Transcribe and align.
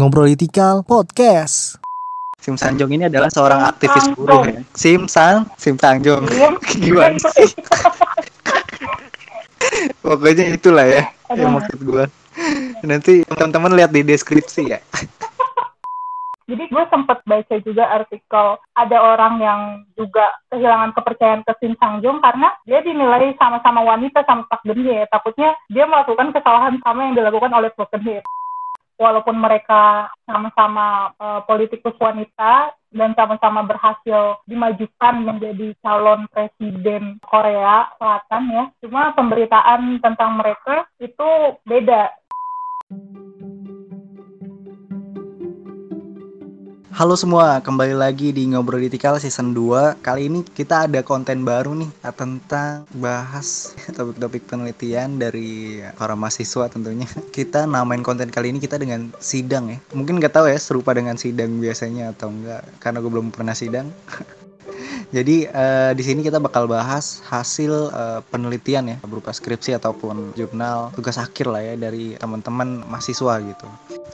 Ngobrolitikal 0.00 0.80
Podcast. 0.80 1.76
Sim 2.40 2.56
Sanjong 2.56 2.88
ini 2.96 3.12
adalah 3.12 3.28
seorang 3.28 3.68
aktivis 3.68 4.08
buruh 4.16 4.48
ya. 4.48 4.64
Sim 4.72 5.04
Sang, 5.04 5.44
Sim 5.60 5.76
Sanjong. 5.76 6.24
Iya. 6.24 6.56
Gimana 6.80 7.20
sih? 7.20 7.52
Pokoknya 10.00 10.56
itulah 10.56 10.88
ya 10.88 11.04
yang 11.36 11.52
Aduh. 11.52 11.60
maksud 11.60 11.78
gua. 11.84 12.08
Nanti 12.80 13.28
teman-teman 13.28 13.76
lihat 13.76 13.92
di 13.92 14.00
deskripsi 14.00 14.72
ya. 14.72 14.80
Jadi 16.48 16.64
gue 16.64 16.84
sempet 16.88 17.20
baca 17.28 17.56
juga 17.60 17.84
artikel 17.92 18.46
ada 18.56 18.98
orang 19.04 19.34
yang 19.36 19.60
juga 20.00 20.32
kehilangan 20.48 20.96
kepercayaan 20.96 21.44
ke 21.44 21.52
Shin 21.60 21.76
Sang 21.76 22.00
Jung 22.00 22.24
karena 22.24 22.56
dia 22.64 22.80
dinilai 22.80 23.36
sama-sama 23.36 23.84
wanita 23.84 24.24
sama 24.24 24.48
Park 24.48 24.64
Geun 24.64 24.80
Hye. 24.80 25.04
Takutnya 25.12 25.52
dia 25.68 25.84
melakukan 25.84 26.32
kesalahan 26.32 26.80
sama 26.80 27.04
yang 27.04 27.20
dilakukan 27.20 27.52
oleh 27.52 27.68
Park 27.76 27.92
Geun 27.92 28.02
Hye. 28.08 28.24
Walaupun 29.00 29.40
mereka 29.40 30.12
sama-sama 30.28 31.16
eh, 31.16 31.40
politikus 31.48 31.96
wanita 31.96 32.76
dan 32.90 33.14
sama-sama 33.14 33.64
berhasil 33.64 34.42
dimajukan 34.44 35.14
menjadi 35.24 35.72
calon 35.80 36.26
presiden 36.28 37.16
Korea 37.24 37.88
Selatan 37.96 38.44
ya. 38.50 38.64
Cuma 38.84 39.16
pemberitaan 39.16 40.02
tentang 40.04 40.36
mereka 40.36 40.84
itu 41.00 41.56
beda. 41.64 42.12
Halo 46.90 47.14
semua, 47.14 47.62
kembali 47.62 47.94
lagi 47.94 48.34
di 48.34 48.50
Ngobrolitikal 48.50 49.22
season 49.22 49.54
2 49.54 50.02
Kali 50.02 50.26
ini 50.26 50.42
kita 50.42 50.90
ada 50.90 51.06
konten 51.06 51.46
baru 51.46 51.70
nih 51.78 51.86
Tentang 52.18 52.82
bahas 52.98 53.70
topik-topik 53.96 54.50
penelitian 54.50 55.14
dari 55.14 55.78
para 55.94 56.18
mahasiswa 56.18 56.66
tentunya. 56.66 57.06
Kita 57.30 57.62
namain 57.70 58.02
konten 58.02 58.26
kali 58.34 58.50
ini 58.50 58.58
kita 58.58 58.74
dengan 58.74 59.14
sidang 59.22 59.70
ya. 59.70 59.78
Mungkin 59.94 60.18
nggak 60.18 60.34
tahu 60.34 60.50
ya 60.50 60.58
serupa 60.58 60.90
dengan 60.90 61.14
sidang 61.14 61.62
biasanya 61.62 62.10
atau 62.10 62.34
enggak 62.34 62.66
Karena 62.82 62.98
gue 62.98 63.10
belum 63.14 63.30
pernah 63.30 63.54
sidang. 63.54 63.86
Jadi 65.14 65.46
eh, 65.46 65.92
di 65.94 66.02
sini 66.02 66.26
kita 66.26 66.42
bakal 66.42 66.66
bahas 66.66 67.22
hasil 67.30 67.94
eh, 67.94 68.20
penelitian 68.34 68.90
ya 68.90 68.96
berupa 69.06 69.30
skripsi 69.30 69.78
ataupun 69.78 70.34
jurnal 70.34 70.90
tugas 70.98 71.22
akhir 71.22 71.54
lah 71.54 71.62
ya 71.62 71.74
dari 71.78 72.18
teman-teman 72.18 72.82
mahasiswa 72.82 73.38
gitu. 73.46 73.66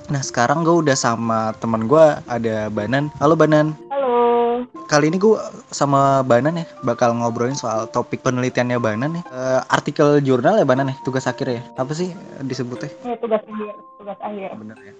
Nah 0.07 0.23
sekarang 0.23 0.63
gue 0.63 0.87
udah 0.87 0.95
sama 0.95 1.51
teman 1.59 1.91
gue 1.91 2.05
ada 2.31 2.71
Banan. 2.71 3.11
Halo 3.19 3.35
Banan. 3.35 3.75
Halo. 3.91 4.63
Kali 4.87 5.11
ini 5.11 5.19
gue 5.19 5.35
sama 5.75 6.23
Banan 6.23 6.63
ya 6.63 6.67
bakal 6.87 7.11
ngobrolin 7.19 7.59
soal 7.59 7.91
topik 7.91 8.23
penelitiannya 8.23 8.79
Banan 8.79 9.19
ya. 9.19 9.23
Eh, 9.27 9.61
artikel 9.67 10.23
jurnal 10.23 10.63
ya 10.63 10.67
Banan 10.67 10.95
ya 10.95 10.97
tugas 11.03 11.27
akhir 11.27 11.51
ya. 11.51 11.63
Apa 11.75 11.91
sih 11.91 12.15
disebutnya? 12.47 12.87
Ini 13.03 13.19
tugas 13.19 13.43
akhir, 13.43 13.75
tugas 13.99 14.19
akhir. 14.23 14.49
Bener 14.55 14.79
ya. 14.79 14.95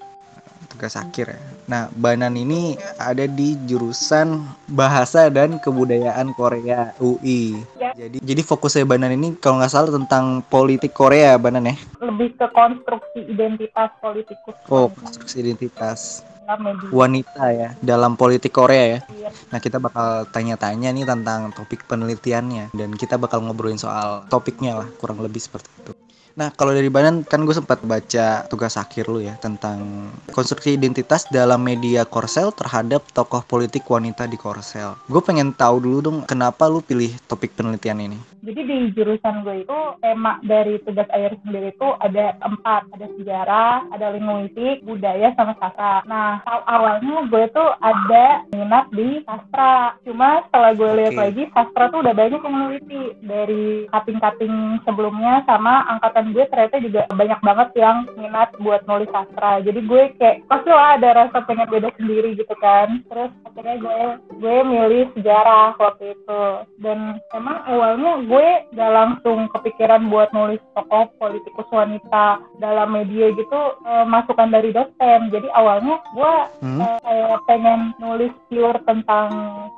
Tugas 0.75 0.95
akhir 0.99 1.27
ya. 1.39 1.41
Nah, 1.71 1.87
Banan 1.95 2.35
ini 2.35 2.75
ada 2.99 3.31
di 3.31 3.55
jurusan 3.71 4.43
Bahasa 4.75 5.31
dan 5.31 5.63
Kebudayaan 5.63 6.35
Korea 6.35 6.91
UI. 6.99 7.55
Ya. 7.97 8.13
Jadi 8.13 8.21
jadi 8.21 8.43
fokusnya 8.45 8.85
Banan 8.85 9.17
ini 9.17 9.41
kalau 9.41 9.57
nggak 9.57 9.73
salah 9.73 9.89
tentang 9.89 10.45
politik 10.45 10.93
Korea 10.93 11.41
Banan 11.41 11.65
ya. 11.65 11.77
Lebih 12.05 12.37
ke 12.37 12.47
konstruksi 12.53 13.25
identitas 13.25 13.89
politikus 14.05 14.53
Oh, 14.69 14.93
konstruksi 14.93 15.41
identitas 15.41 16.21
media. 16.45 16.93
wanita 16.93 17.45
ya 17.57 17.69
dalam 17.81 18.21
politik 18.21 18.53
Korea 18.53 18.85
ya. 18.85 19.01
Iya. 19.17 19.31
Nah, 19.49 19.59
kita 19.59 19.81
bakal 19.81 20.29
tanya-tanya 20.29 20.93
nih 20.93 21.09
tentang 21.09 21.51
topik 21.57 21.89
penelitiannya 21.89 22.77
dan 22.77 22.93
kita 22.93 23.17
bakal 23.17 23.41
ngobrolin 23.41 23.81
soal 23.81 24.29
topiknya 24.29 24.85
lah, 24.85 24.89
kurang 25.01 25.25
lebih 25.25 25.41
seperti 25.41 25.67
itu. 25.81 25.93
Nah, 26.37 26.53
kalau 26.53 26.77
dari 26.77 26.93
Banan 26.93 27.25
kan 27.25 27.49
gue 27.49 27.57
sempat 27.57 27.81
baca 27.81 28.45
tugas 28.53 28.77
akhir 28.77 29.09
lu 29.09 29.25
ya 29.25 29.41
tentang 29.41 30.13
konstruksi 30.37 30.77
identitas 30.77 31.25
dalam 31.33 31.65
media 31.65 32.05
Korsel 32.05 32.53
terhadap 32.53 33.09
tokoh 33.17 33.41
politik 33.41 33.89
wanita 33.89 34.29
di 34.29 34.37
Korsel. 34.37 35.01
Gue 35.09 35.25
pengen 35.25 35.57
tahu 35.57 35.81
dulu 35.81 35.99
dong 36.05 36.19
kenapa 36.29 36.69
lu 36.69 36.85
pilih 36.85 37.09
topik 37.25 37.57
penelitian 37.57 38.13
ini. 38.13 38.19
Jadi 38.47 38.61
di 38.63 38.79
jurusan 38.95 39.43
gue 39.43 39.67
itu 39.67 39.79
tema 39.99 40.39
dari 40.47 40.79
tugas 40.87 41.11
akhir 41.11 41.35
sendiri 41.43 41.75
itu 41.75 41.89
ada 41.99 42.39
empat, 42.39 42.87
ada 42.95 43.07
sejarah, 43.19 43.91
ada 43.91 44.07
linguistik, 44.15 44.87
budaya, 44.87 45.35
sama 45.35 45.59
sastra. 45.59 46.07
Nah 46.07 46.47
aw- 46.47 46.67
awalnya 46.71 47.27
gue 47.27 47.45
tuh 47.51 47.75
ada 47.83 48.47
minat 48.55 48.87
di 48.95 49.19
sastra, 49.27 49.99
cuma 50.07 50.47
setelah 50.47 50.79
gue 50.79 50.91
lihat 50.95 51.15
Oke. 51.19 51.23
lagi 51.27 51.43
sastra 51.51 51.91
tuh 51.91 52.07
udah 52.07 52.15
banyak 52.15 52.39
yang 52.39 52.55
meneliti 52.55 53.03
dari 53.27 53.67
cutting-cutting 53.91 54.55
sebelumnya 54.87 55.43
sama 55.43 55.83
angkatan 55.91 56.31
gue 56.31 56.47
ternyata 56.47 56.79
juga 56.79 57.03
banyak 57.11 57.41
banget 57.43 57.69
yang 57.75 58.07
minat 58.15 58.55
buat 58.63 58.87
nulis 58.87 59.11
sastra. 59.11 59.59
Jadi 59.59 59.81
gue 59.83 60.03
kayak 60.23 60.47
pasti 60.47 60.71
lah 60.71 60.95
ada 60.95 61.27
rasa 61.27 61.43
pengen 61.43 61.67
beda 61.67 61.91
sendiri 61.99 62.39
gitu 62.39 62.55
kan. 62.63 63.03
Terus 63.11 63.35
akhirnya 63.43 63.77
gue 63.83 64.01
gue 64.39 64.57
milih 64.63 65.05
sejarah 65.19 65.75
waktu 65.83 66.15
itu 66.15 66.43
dan 66.79 67.19
emang 67.35 67.59
awalnya 67.67 68.23
gue 68.23 68.36
gak 68.73 68.93
langsung 68.93 69.49
kepikiran 69.51 70.09
buat 70.09 70.31
nulis 70.31 70.61
tokoh 70.73 71.09
politikus 71.17 71.69
wanita 71.71 72.41
dalam 72.57 72.93
media 72.93 73.33
gitu 73.33 73.61
eh, 73.83 74.05
masukan 74.05 74.49
dari 74.49 74.71
dosen 74.71 75.31
jadi 75.31 75.49
awalnya 75.53 76.01
gue 76.13 76.35
Hmm? 76.57 76.83
kayak 76.83 77.41
pengen 77.47 77.81
nulis 77.97 78.33
pure 78.49 78.81
tentang 78.83 79.29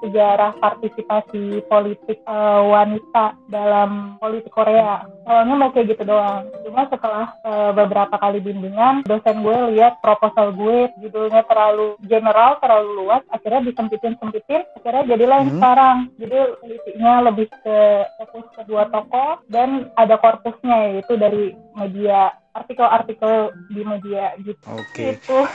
sejarah 0.00 0.54
partisipasi 0.58 1.60
politik 1.66 2.19
eh, 2.19 2.62
wanita 2.64 3.34
dalam 3.46 4.16
politik 4.16 4.50
Korea 4.50 5.02
awalnya 5.25 5.54
mau 5.54 5.70
kayak 5.70 5.94
gitu 5.94 6.02
doang 6.04 6.46
cuma 6.64 6.88
setelah 6.88 7.26
eh, 7.44 7.70
beberapa 7.72 8.16
kali 8.16 8.40
bimbingan 8.40 9.04
dosen 9.04 9.42
gue 9.42 9.76
lihat 9.76 10.00
proposal 10.00 10.50
gue 10.52 10.88
judulnya 10.98 11.44
terlalu 11.44 11.94
general 12.04 12.56
terlalu 12.58 13.04
luas 13.04 13.22
akhirnya 13.28 13.69
disempitin 13.69 14.16
sempitin 14.16 14.62
akhirnya 14.78 15.14
jadilah 15.14 15.36
yang 15.38 15.46
Hmm. 15.48 15.56
sekarang 15.60 15.96
jadi 16.16 16.38
politinya 16.60 17.12
lebih 17.25 17.46
ke 17.64 17.78
fokus 18.20 18.46
ke 18.58 18.62
dua 18.66 18.91
tokoh 18.91 19.38
dan 19.46 19.94
ada 19.94 20.19
korpusnya 20.19 20.91
yaitu 20.91 21.14
dari 21.14 21.54
media 21.78 22.34
artikel-artikel 22.58 23.54
di 23.70 23.86
media 23.86 24.34
gitu 24.42 24.58
Oke. 24.66 25.14
Gitu. 25.14 25.38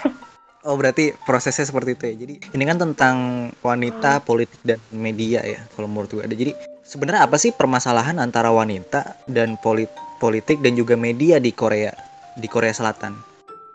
Oh, 0.64 0.80
berarti 0.80 1.12
prosesnya 1.28 1.68
seperti 1.68 1.92
itu 1.92 2.04
ya. 2.08 2.16
Jadi, 2.24 2.36
ini 2.56 2.64
kan 2.64 2.80
tentang 2.80 3.16
wanita, 3.60 4.24
politik 4.24 4.64
dan 4.64 4.80
media 4.96 5.44
ya 5.44 5.60
kalau 5.76 5.92
menurut 5.92 6.08
gue. 6.08 6.24
Ada 6.24 6.32
jadi 6.40 6.56
sebenarnya 6.88 7.28
apa 7.28 7.36
sih 7.36 7.52
permasalahan 7.52 8.16
antara 8.16 8.48
wanita 8.48 9.20
dan 9.28 9.60
polit 9.60 9.92
politik 10.24 10.64
dan 10.64 10.80
juga 10.80 10.96
media 10.96 11.36
di 11.44 11.52
Korea 11.52 11.92
di 12.40 12.48
Korea 12.48 12.72
Selatan? 12.72 13.12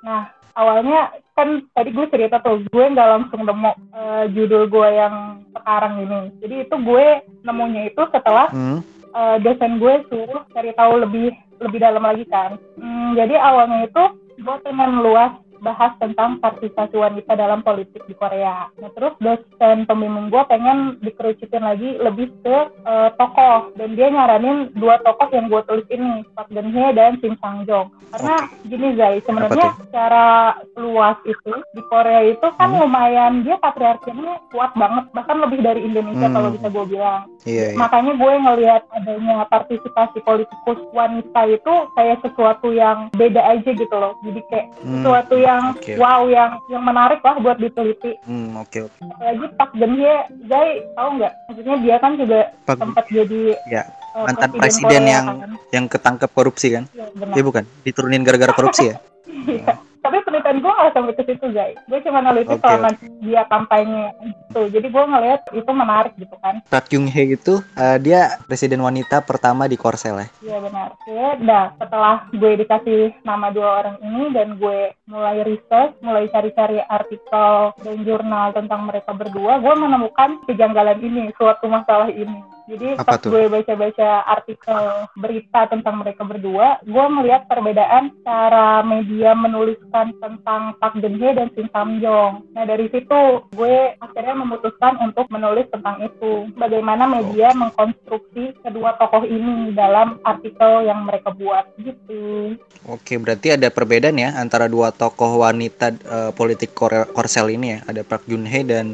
Nah, 0.01 0.33
awalnya 0.57 1.13
kan 1.37 1.69
tadi 1.77 1.93
gue 1.93 2.09
cerita 2.09 2.41
tuh, 2.41 2.65
gue 2.65 2.85
nggak 2.89 3.11
langsung 3.21 3.45
nemu 3.45 3.71
eh, 3.93 4.25
judul 4.33 4.73
gue 4.73 4.89
yang 4.89 5.45
sekarang 5.61 6.09
ini. 6.09 6.21
Jadi 6.41 6.55
itu 6.73 6.77
gue 6.89 7.07
nemunya 7.45 7.93
itu 7.93 8.03
setelah 8.09 8.49
Hmm. 8.49 8.81
Eh, 9.15 9.37
dosen 9.43 9.81
gue 9.81 9.95
suruh 10.09 10.43
cari 10.53 10.73
tahu 10.77 11.05
lebih 11.05 11.33
lebih 11.59 11.79
dalam 11.83 12.05
lagi 12.05 12.25
kan. 12.29 12.55
Hmm, 12.79 13.19
jadi 13.19 13.35
awalnya 13.39 13.89
itu 13.89 14.05
gue 14.39 14.57
pengen 14.63 15.03
luas 15.03 15.35
bahas 15.61 15.93
tentang 15.97 16.39
partisipasi 16.39 16.95
wanita 16.95 17.33
dalam 17.33 17.61
politik 17.61 18.03
di 18.05 18.15
Korea. 18.15 18.69
Nah 18.75 18.91
terus 18.91 19.15
dosen 19.19 19.85
pembimbing 19.85 20.29
gue 20.29 20.43
pengen 20.45 20.79
dikerucutin 20.99 21.63
lagi 21.63 21.97
lebih 21.97 22.31
ke 22.41 22.57
eh, 22.81 23.11
tokoh 23.15 23.73
dan 23.75 23.93
dia 23.93 24.09
nyaranin 24.09 24.71
dua 24.73 24.99
tokoh 24.99 25.29
yang 25.29 25.47
gue 25.47 25.63
tulis 25.65 25.89
ini 25.89 26.25
Park 26.33 26.49
Geun 26.49 26.69
Hye 26.69 26.93
dan 26.93 27.17
Kim 27.17 27.35
Sang 27.39 27.65
Jong. 27.65 27.89
Karena 28.09 28.37
gini 28.65 28.97
Zai, 28.97 29.21
sebenarnya 29.21 29.77
secara 29.79 30.27
luas 30.75 31.21
itu 31.25 31.53
di 31.71 31.83
Korea 31.85 32.25
itu 32.25 32.47
kan 32.57 32.69
Hmm. 32.69 32.81
lumayan 32.81 33.33
dia 33.43 33.57
patriarkinya 33.57 34.45
kuat 34.49 34.73
banget 34.73 35.09
bahkan 35.11 35.39
lebih 35.39 35.61
dari 35.61 35.81
Indonesia 35.83 36.25
Hmm. 36.25 36.35
kalau 36.35 36.49
bisa 36.51 36.69
gue 36.69 36.85
bilang 36.87 37.25
Iya, 37.45 37.73
iya. 37.73 37.77
makanya 37.77 38.13
gue 38.15 38.33
ngelihat 38.39 38.83
adanya 38.93 39.37
partisipasi 39.49 40.21
politikus 40.21 40.81
wanita 40.91 41.41
itu 41.49 41.75
kayak 41.95 42.21
sesuatu 42.21 42.69
yang 42.71 43.09
beda 43.13 43.41
aja 43.41 43.71
gitu 43.73 43.93
loh 43.93 44.13
jadi 44.21 44.41
kayak 44.47 44.67
Hmm, 44.79 45.01
sesuatu 45.01 45.35
yang 45.35 45.48
oke. 45.71 45.93
wow 45.95 46.21
yang 46.27 46.51
yang 46.67 46.83
menarik 46.83 47.21
lah 47.21 47.35
buat 47.37 47.57
diteliti 47.57 48.13
Hmm, 48.23 48.57
oke 48.57 48.79
oke. 48.83 48.99
apalagi 49.01 49.47
Pak 49.53 49.71
Geun 49.73 49.93
Hye 49.95 50.17
Zai 50.45 50.69
tahu 50.93 51.09
nggak 51.17 51.33
maksudnya 51.45 51.77
dia 51.79 51.97
kan 51.97 52.13
juga 52.15 52.39
Pak- 52.63 52.79
sempat 52.79 53.05
jadi 53.09 53.43
Ya, 53.67 53.83
eh, 54.15 54.25
mantan 54.25 54.51
presiden 54.53 54.89
Korea, 55.01 55.13
yang- 55.13 55.29
kan? 55.35 55.51
yang 55.71 55.85
ketangkep 55.87 56.31
korupsi 56.31 56.67
kan? 56.71 56.85
Iya. 56.91 57.07
Iya 57.31 57.43
bukan? 57.43 57.65
Diturunin 57.83 58.23
gara-gara 58.23 58.53
korupsi 58.53 58.85
ya? 58.87 58.97
Iya. 59.49 59.81
Tapi 59.99 60.17
penelitian 60.23 60.63
gue 60.63 60.73
nggak 60.73 60.95
sampai 60.95 61.15
ke 61.15 61.23
situ, 61.27 61.47
Zai. 61.53 61.73
Gue 61.87 61.99
cuma 62.05 62.23
neliti 62.23 62.55
Oke, 62.55 62.63
selama 62.63 62.91
dia 63.23 63.43
kampanye 63.47 64.05
gitu. 64.23 64.61
Jadi 64.73 64.87
gue 64.89 65.05
ngelihat 65.05 65.41
itu 65.53 65.71
menarik 65.75 66.13
gitu 66.17 66.37
kan. 66.41 66.61
Park 66.71 66.91
Kyung 66.91 67.09
Hee 67.11 67.35
itu 67.35 67.61
eh, 67.77 67.99
dia 68.01 68.39
presiden 68.47 68.81
wanita 68.83 69.21
pertama 69.23 69.67
di 69.67 69.77
Korsel 69.77 70.23
ya. 70.23 70.27
Iya 70.43 70.59
benar. 70.63 70.89
Oke, 70.99 71.21
nah 71.43 71.75
setelah 71.77 72.27
gue 72.31 72.53
dikasih 72.65 73.13
nama 73.23 73.51
dua 73.53 73.85
orang 73.85 73.97
ini 74.03 74.33
dan 74.33 74.57
gue 74.57 74.93
mulai 75.09 75.41
research, 75.45 75.97
mulai 76.05 76.29
cari-cari 76.29 76.79
artikel 76.85 77.73
dan 77.81 77.97
jurnal 78.05 78.53
tentang 78.53 78.85
mereka 78.85 79.13
berdua, 79.17 79.59
gue 79.61 79.75
menemukan 79.75 80.41
kejanggalan 80.45 81.01
ini, 81.01 81.33
suatu 81.37 81.67
masalah 81.67 82.13
ini. 82.13 82.58
Jadi 82.69 83.01
Apa 83.01 83.17
pas 83.17 83.19
tuh? 83.19 83.33
gue 83.33 83.49
baca-baca 83.49 84.09
artikel 84.29 84.83
berita 85.17 85.61
tentang 85.73 86.05
mereka 86.05 86.21
berdua, 86.29 86.77
gue 86.85 87.07
melihat 87.09 87.49
perbedaan 87.49 88.13
cara 88.21 88.85
media 88.85 89.33
menuliskan 89.33 90.13
tentang 90.21 90.77
Park 90.77 91.01
Geun 91.01 91.17
Hye 91.17 91.33
dan 91.33 91.49
Shin 91.57 91.73
Sam 91.73 91.97
Jong. 92.05 92.53
Nah 92.53 92.65
dari 92.69 92.93
situ 92.93 93.21
gue 93.57 93.97
akhirnya 93.97 94.37
memutuskan 94.37 95.01
untuk 95.01 95.33
menulis 95.33 95.65
tentang 95.73 95.97
itu. 96.05 96.53
Bagaimana 96.61 97.09
media 97.09 97.57
mengkonstruksi 97.57 98.61
kedua 98.61 99.01
tokoh 99.01 99.25
ini 99.25 99.73
dalam 99.73 100.21
artikel 100.21 100.85
yang 100.85 101.09
mereka 101.09 101.33
buat 101.33 101.73
gitu. 101.81 102.53
Oke, 102.85 103.17
berarti 103.17 103.57
ada 103.57 103.73
perbedaan 103.73 104.21
ya 104.21 104.37
antara 104.37 104.69
dua 104.69 104.93
tokoh 104.93 105.41
wanita 105.41 105.97
eh, 105.97 106.31
politik 106.37 106.77
Korea- 106.77 107.09
Korsel 107.09 107.49
ini 107.49 107.67
ya. 107.75 107.79
Ada 107.89 108.05
Park 108.05 108.29
Geun 108.29 108.45
Hye 108.45 108.69
dan 108.69 108.93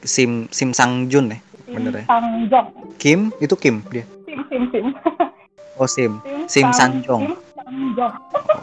Sim 0.00 0.48
Sim 0.48 0.72
Sang 0.72 1.12
Jun 1.12 1.36
ya. 1.36 1.38
Bener 1.70 1.92
ya? 2.02 2.04
Sang 2.10 2.26
Jong. 2.50 2.66
Kim 2.98 3.20
itu 3.38 3.54
Kim 3.54 3.82
dia. 3.88 4.04
Sim 4.26 4.40
Sim 4.50 4.62
Sim. 4.74 4.86
Oh 5.80 5.88
Sim. 5.88 6.20
Sim. 6.44 6.44
Sim 6.44 6.66
Sang 6.76 6.94
Jong. 7.00 7.32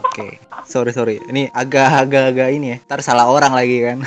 Oke. 0.03 0.37
Sorry 0.67 0.91
sorry. 0.91 1.17
Ini 1.31 1.49
agak-agak 1.55 2.49
ini 2.51 2.75
ya. 2.75 2.77
Ntar 2.85 2.99
salah 3.01 3.25
orang 3.25 3.55
lagi 3.55 3.81
kan. 3.81 4.03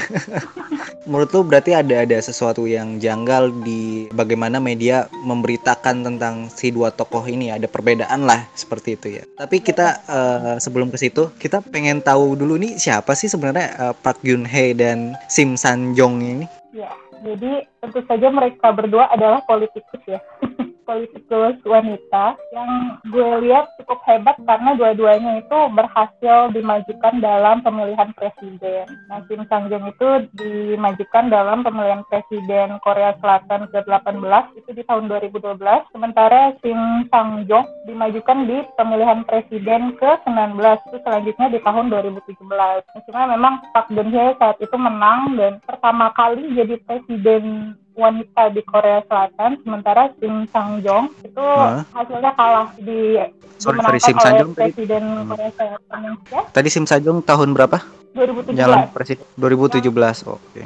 Menurut 1.11 1.33
lu 1.33 1.43
berarti 1.43 1.75
ada 1.75 2.05
ada 2.05 2.19
sesuatu 2.21 2.69
yang 2.69 3.01
janggal 3.01 3.51
di 3.65 4.07
bagaimana 4.13 4.61
media 4.61 5.09
memberitakan 5.25 6.07
tentang 6.07 6.53
si 6.53 6.71
dua 6.71 6.93
tokoh 6.93 7.25
ini 7.27 7.51
ada 7.51 7.67
perbedaan 7.67 8.29
lah 8.29 8.47
seperti 8.55 8.95
itu 8.95 9.09
ya. 9.19 9.25
Tapi 9.41 9.59
kita 9.65 10.05
eh, 10.07 10.57
sebelum 10.61 10.93
ke 10.93 11.01
situ 11.01 11.33
kita 11.41 11.65
pengen 11.65 12.05
tahu 12.05 12.37
dulu 12.37 12.61
nih 12.61 12.77
siapa 12.77 13.17
sih 13.17 13.27
sebenarnya 13.27 13.67
eh, 13.91 13.95
Park 13.97 14.23
Geun 14.23 14.45
Hye 14.45 14.77
dan 14.77 15.17
Sim 15.27 15.57
San 15.57 15.97
Jong 15.97 16.21
ini? 16.21 16.47
Ya, 16.71 16.93
jadi 17.21 17.69
tentu 17.81 18.01
saja 18.09 18.29
mereka 18.33 18.73
berdua 18.73 19.13
adalah 19.13 19.45
politikus 19.45 20.03
ya. 20.09 20.21
politikus 20.91 21.55
wanita 21.63 22.35
yang 22.51 22.99
gue 23.15 23.47
lihat 23.47 23.71
cukup 23.79 24.03
hebat 24.11 24.35
karena 24.43 24.75
dua-duanya 24.75 25.39
itu 25.39 25.59
berhasil 25.71 26.51
dimajukan 26.51 27.23
dalam 27.23 27.63
pemilihan 27.63 28.11
presiden. 28.19 28.91
Nah, 29.07 29.23
Kim 29.31 29.47
Sang 29.47 29.71
Jong 29.71 29.87
itu 29.87 30.09
dimajukan 30.35 31.31
dalam 31.31 31.63
pemilihan 31.63 32.03
presiden 32.11 32.83
Korea 32.83 33.15
Selatan 33.23 33.71
ke-18 33.71 34.59
itu 34.59 34.71
di 34.75 34.83
tahun 34.83 35.07
2012, 35.07 35.95
sementara 35.95 36.59
Kim 36.59 37.07
Sang 37.07 37.47
Jong 37.47 37.71
dimajukan 37.87 38.51
di 38.51 38.59
pemilihan 38.75 39.23
presiden 39.23 39.95
ke-19 39.95 40.59
itu 40.91 40.99
selanjutnya 41.07 41.47
di 41.55 41.59
tahun 41.63 41.87
2017. 41.87 42.35
Nah, 42.51 43.03
cuma 43.07 43.31
memang 43.31 43.63
Park 43.71 43.95
Geun 43.95 44.11
Hye 44.11 44.35
saat 44.43 44.59
itu 44.59 44.75
menang 44.75 45.39
dan 45.39 45.63
pertama 45.63 46.11
kali 46.19 46.51
jadi 46.59 46.75
presiden 46.83 47.79
wanita 48.01 48.43
di 48.49 48.63
Korea 48.63 49.05
Selatan, 49.05 49.61
sementara 49.61 50.09
Kim 50.17 50.49
Sang 50.49 50.81
Jong 50.81 51.13
itu 51.21 51.45
Hah? 51.45 51.85
hasilnya 51.93 52.33
kalah 52.33 52.69
di 52.77 53.21
Sorry, 53.55 53.77
sorry, 53.77 54.01
dimenangkan 54.01 54.01
Kim 54.03 54.17
Sang 54.17 54.27
oleh 54.27 54.41
Jong 54.41 54.51
tadi- 54.51 54.61
presiden 54.65 55.03
Hmm. 55.05 55.29
Korea 55.29 55.51
Selatan 55.53 56.01
yang 56.01 56.17
ya, 56.27 56.43
Tadi 56.51 56.69
Sim 56.69 56.85
San 56.85 57.01
Jong 57.01 57.19
tahun 57.21 57.49
berapa? 57.53 57.79
2017 58.11 58.57
Jalan 58.57 58.79
presiden 58.91 59.23
2017. 59.37 60.25
Oke. 60.27 60.65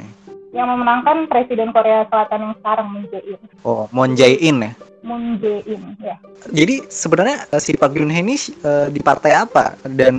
yang 0.49 0.71
memenangkan 0.71 1.27
presiden 1.27 1.69
Korea 1.69 2.07
Selatan 2.07 2.39
yang 2.41 2.53
sekarang 2.55 2.87
Moon 2.87 3.03
Jae-in. 3.05 3.39
Oh, 3.61 3.91
Moon 3.91 4.15
Jae-in 4.15 4.55
ya. 4.57 4.71
Moon 5.03 5.35
Jae-in 5.35 5.99
ya. 5.99 6.15
Jadi 6.47 6.79
sebenarnya 6.87 7.43
eh, 7.45 7.59
si 7.59 7.75
Park 7.75 7.91
Geun 7.91 8.07
Hye 8.07 8.23
ini 8.23 8.39
eh, 8.39 8.87
di 8.87 8.97
partai 8.97 9.35
apa 9.35 9.75
dan 9.85 10.15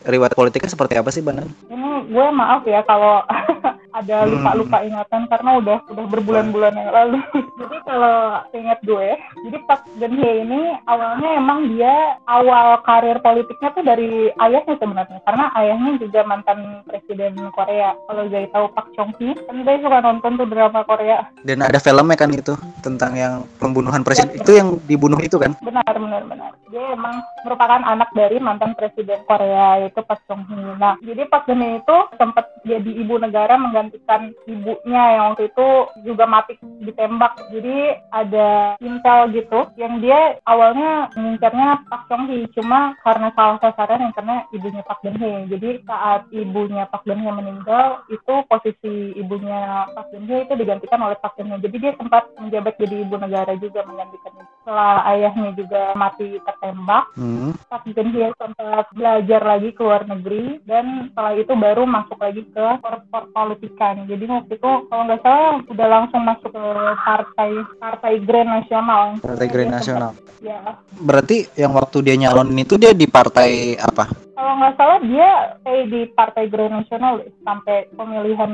riwayat 0.00 0.32
politiknya 0.32 0.70
seperti 0.70 0.94
apa 0.94 1.10
sih, 1.10 1.20
Bang? 1.20 1.42
Ini 1.66 1.82
gue 2.06 2.26
maaf 2.30 2.62
ya 2.64 2.80
kalau 2.82 3.26
ada 3.90 4.16
Hmm. 4.24 4.30
lupa-lupa 4.36 4.78
ingatan 4.82 5.22
karena 5.26 5.50
udah 5.58 5.78
udah 5.90 6.04
berbulan-bulan 6.08 6.74
yang 6.74 6.90
lalu. 6.90 7.18
jadi 7.60 7.76
kalau 7.84 8.16
ingat 8.54 8.78
gue, 8.82 9.08
jadi 9.46 9.56
Park 9.66 9.82
Geun 9.98 10.14
Hye 10.16 10.32
ini 10.46 10.60
awalnya 10.86 11.28
emang 11.36 11.58
dia 11.74 11.94
awal 12.26 12.80
karir 12.82 13.18
politiknya 13.18 13.68
tuh 13.74 13.84
dari 13.84 14.30
ayahnya 14.38 14.74
sebenarnya 14.78 15.18
karena 15.24 15.44
ayahnya 15.58 15.92
juga 15.98 16.20
mantan 16.22 16.58
presiden 16.86 17.34
Korea. 17.52 17.94
Kalau 18.06 18.22
jadi 18.26 18.46
tahu 18.50 18.66
Park 18.72 18.88
Chung 18.94 19.12
Hee, 19.18 19.34
kan 19.34 19.56
dia 19.62 19.80
suka 19.82 19.98
nonton 20.00 20.32
tuh 20.38 20.46
drama 20.46 20.80
Korea. 20.86 21.18
Dan 21.42 21.60
ada 21.60 21.78
filmnya 21.78 22.16
kan 22.16 22.30
itu 22.30 22.54
tentang 22.80 23.12
yang 23.16 23.34
pembunuhan 23.58 24.00
presiden 24.00 24.34
itu 24.34 24.50
yang 24.54 24.78
dibunuh 24.86 25.18
itu 25.20 25.36
kan? 25.36 25.54
Benar, 25.60 25.94
benar, 25.94 26.22
benar. 26.26 26.50
Dia 26.70 26.94
emang 26.94 27.18
merupakan 27.42 27.80
anak 27.82 28.10
dari 28.14 28.38
mantan 28.38 28.72
presiden 28.74 29.20
Korea 29.26 29.82
yaitu 29.82 30.00
Park 30.06 30.22
Chung 30.30 30.46
Hee. 30.46 30.78
Nah, 30.78 30.94
jadi 31.02 31.26
Park 31.26 31.50
Geun 31.50 31.60
Hye 31.60 31.78
itu 31.82 31.96
sempat 32.16 32.46
jadi 32.62 32.90
ibu 32.90 33.18
negara 33.18 33.54
menggantikan 33.80 34.36
ibunya 34.44 35.02
yang 35.16 35.24
waktu 35.32 35.48
itu 35.48 35.68
juga 36.04 36.28
mati 36.28 36.60
ditembak. 36.84 37.48
Jadi 37.48 37.96
ada 38.12 38.76
intel 38.84 39.32
gitu 39.32 39.72
yang 39.80 40.04
dia 40.04 40.36
awalnya 40.44 41.08
mengincarnya 41.16 41.80
Park 41.88 42.04
Chung 42.12 42.28
Hee 42.28 42.44
cuma 42.52 42.92
karena 43.00 43.32
salah 43.32 43.56
sasaran 43.64 44.04
yang 44.04 44.12
kena 44.12 44.44
ibunya 44.52 44.84
Park 44.84 45.00
Geun 45.00 45.16
Hye. 45.16 45.48
Jadi 45.48 45.80
saat 45.88 46.28
ibunya 46.28 46.84
Park 46.92 47.08
Geun 47.08 47.24
Hye 47.24 47.32
meninggal 47.32 48.04
itu 48.12 48.34
posisi 48.44 49.16
ibunya 49.16 49.88
Park 49.96 50.12
Geun 50.12 50.28
Hye 50.28 50.44
itu 50.44 50.54
digantikan 50.60 51.00
oleh 51.00 51.16
Park 51.16 51.40
Geun 51.40 51.56
Hye. 51.56 51.64
Jadi 51.64 51.76
dia 51.80 51.92
sempat 51.96 52.28
menjabat 52.36 52.76
jadi 52.76 52.96
ibu 53.00 53.16
negara 53.16 53.52
juga 53.56 53.80
menggantikan. 53.88 54.32
Setelah 54.60 55.08
ayahnya 55.08 55.50
juga 55.56 55.82
mati 55.96 56.36
tertembak, 56.44 57.08
Hmm. 57.16 57.56
Park 57.72 57.88
Geun 57.88 58.12
Hye 58.12 58.28
sempat 58.36 58.92
belajar 58.92 59.40
lagi 59.40 59.72
ke 59.72 59.80
luar 59.80 60.04
negeri 60.04 60.60
dan 60.68 61.08
setelah 61.10 61.32
itu 61.32 61.52
baru 61.56 61.82
masuk 61.88 62.18
lagi 62.20 62.42
ke 62.50 62.66
korpor 62.82 63.24
politikan. 63.70 63.94
Jadi 64.06 64.24
waktu 64.26 64.52
itu 64.58 64.70
kalau 64.90 65.02
nggak 65.06 65.22
salah 65.22 65.52
udah 65.62 65.86
langsung 65.86 66.22
masuk 66.26 66.50
ke 66.50 66.64
partai 67.06 67.50
partai 67.78 68.14
Grand 68.26 68.50
Nasional. 68.50 69.04
Partai 69.22 69.46
Grand 69.46 69.70
Nasional. 69.70 70.12
Ya, 70.40 70.58
Berarti 70.98 71.46
yang 71.54 71.76
waktu 71.76 71.98
dia 72.02 72.16
nyalonin 72.18 72.64
itu 72.64 72.74
dia 72.80 72.90
di 72.96 73.06
partai 73.06 73.76
apa? 73.78 74.08
kalau 74.40 74.56
nggak 74.56 74.76
salah 74.80 74.98
dia 75.04 75.30
stay 75.60 75.84
di 75.84 76.00
partai 76.16 76.48
Grand 76.48 76.72
Nasional 76.72 77.20
sampai 77.44 77.92
pemilihan 77.92 78.50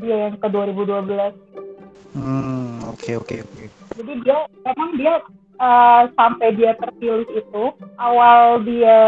dia 0.00 0.16
yang 0.28 0.40
ke 0.40 0.48
2012. 0.48 2.16
Hmm, 2.16 2.80
oke 2.88 3.10
oke 3.20 3.36
oke. 3.44 3.64
Jadi 4.00 4.12
dia 4.24 4.48
memang 4.64 4.90
dia 4.96 5.20
eh, 5.60 6.02
sampai 6.16 6.48
dia 6.56 6.72
terpilih 6.80 7.28
itu 7.28 7.64
awal 8.00 8.64
dia 8.64 9.00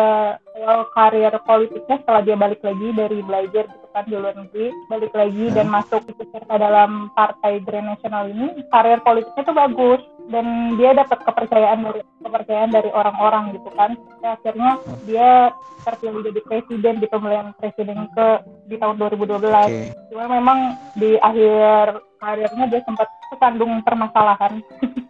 awal 0.61 0.87
karir 0.93 1.35
politiknya 1.43 1.97
setelah 2.05 2.23
dia 2.23 2.37
balik 2.37 2.61
lagi 2.61 2.89
dari 2.93 3.19
belajar 3.25 3.65
gitu 3.67 3.87
kan 3.91 4.05
di 4.07 4.15
luar 4.15 4.35
negeri 4.37 4.69
balik 4.87 5.13
lagi 5.17 5.45
dan 5.51 5.67
masuk 5.67 6.03
ikut 6.07 6.29
serta 6.31 6.55
dalam 6.61 7.09
partai 7.17 7.59
Grand 7.65 7.89
Nasional 7.91 8.31
ini 8.31 8.61
karir 8.69 9.01
politiknya 9.01 9.43
tuh 9.43 9.57
bagus 9.57 10.01
dan 10.31 10.79
dia 10.79 10.95
dapat 10.95 11.19
kepercayaan 11.27 11.83
dari 11.83 12.01
kepercayaan 12.23 12.71
dari 12.71 12.91
orang-orang 12.95 13.59
gitu 13.59 13.71
kan. 13.75 13.99
Dan 14.23 14.31
akhirnya 14.39 14.71
dia 15.05 15.31
terpilih 15.83 16.23
jadi 16.31 16.41
presiden 16.47 16.95
di 17.03 17.07
pemilihan 17.11 17.51
presiden 17.59 18.07
ke 18.15 18.27
di 18.71 18.77
tahun 18.79 19.01
2012 19.01 19.43
Oke. 19.43 19.83
cuma 20.13 20.25
memang 20.29 20.59
di 20.95 21.17
akhir 21.19 21.99
karirnya 22.21 22.65
dia 22.69 22.81
sempat 22.87 23.09
kesandung 23.33 23.81
permasalahan. 23.83 24.63
Hmm, 24.81 25.09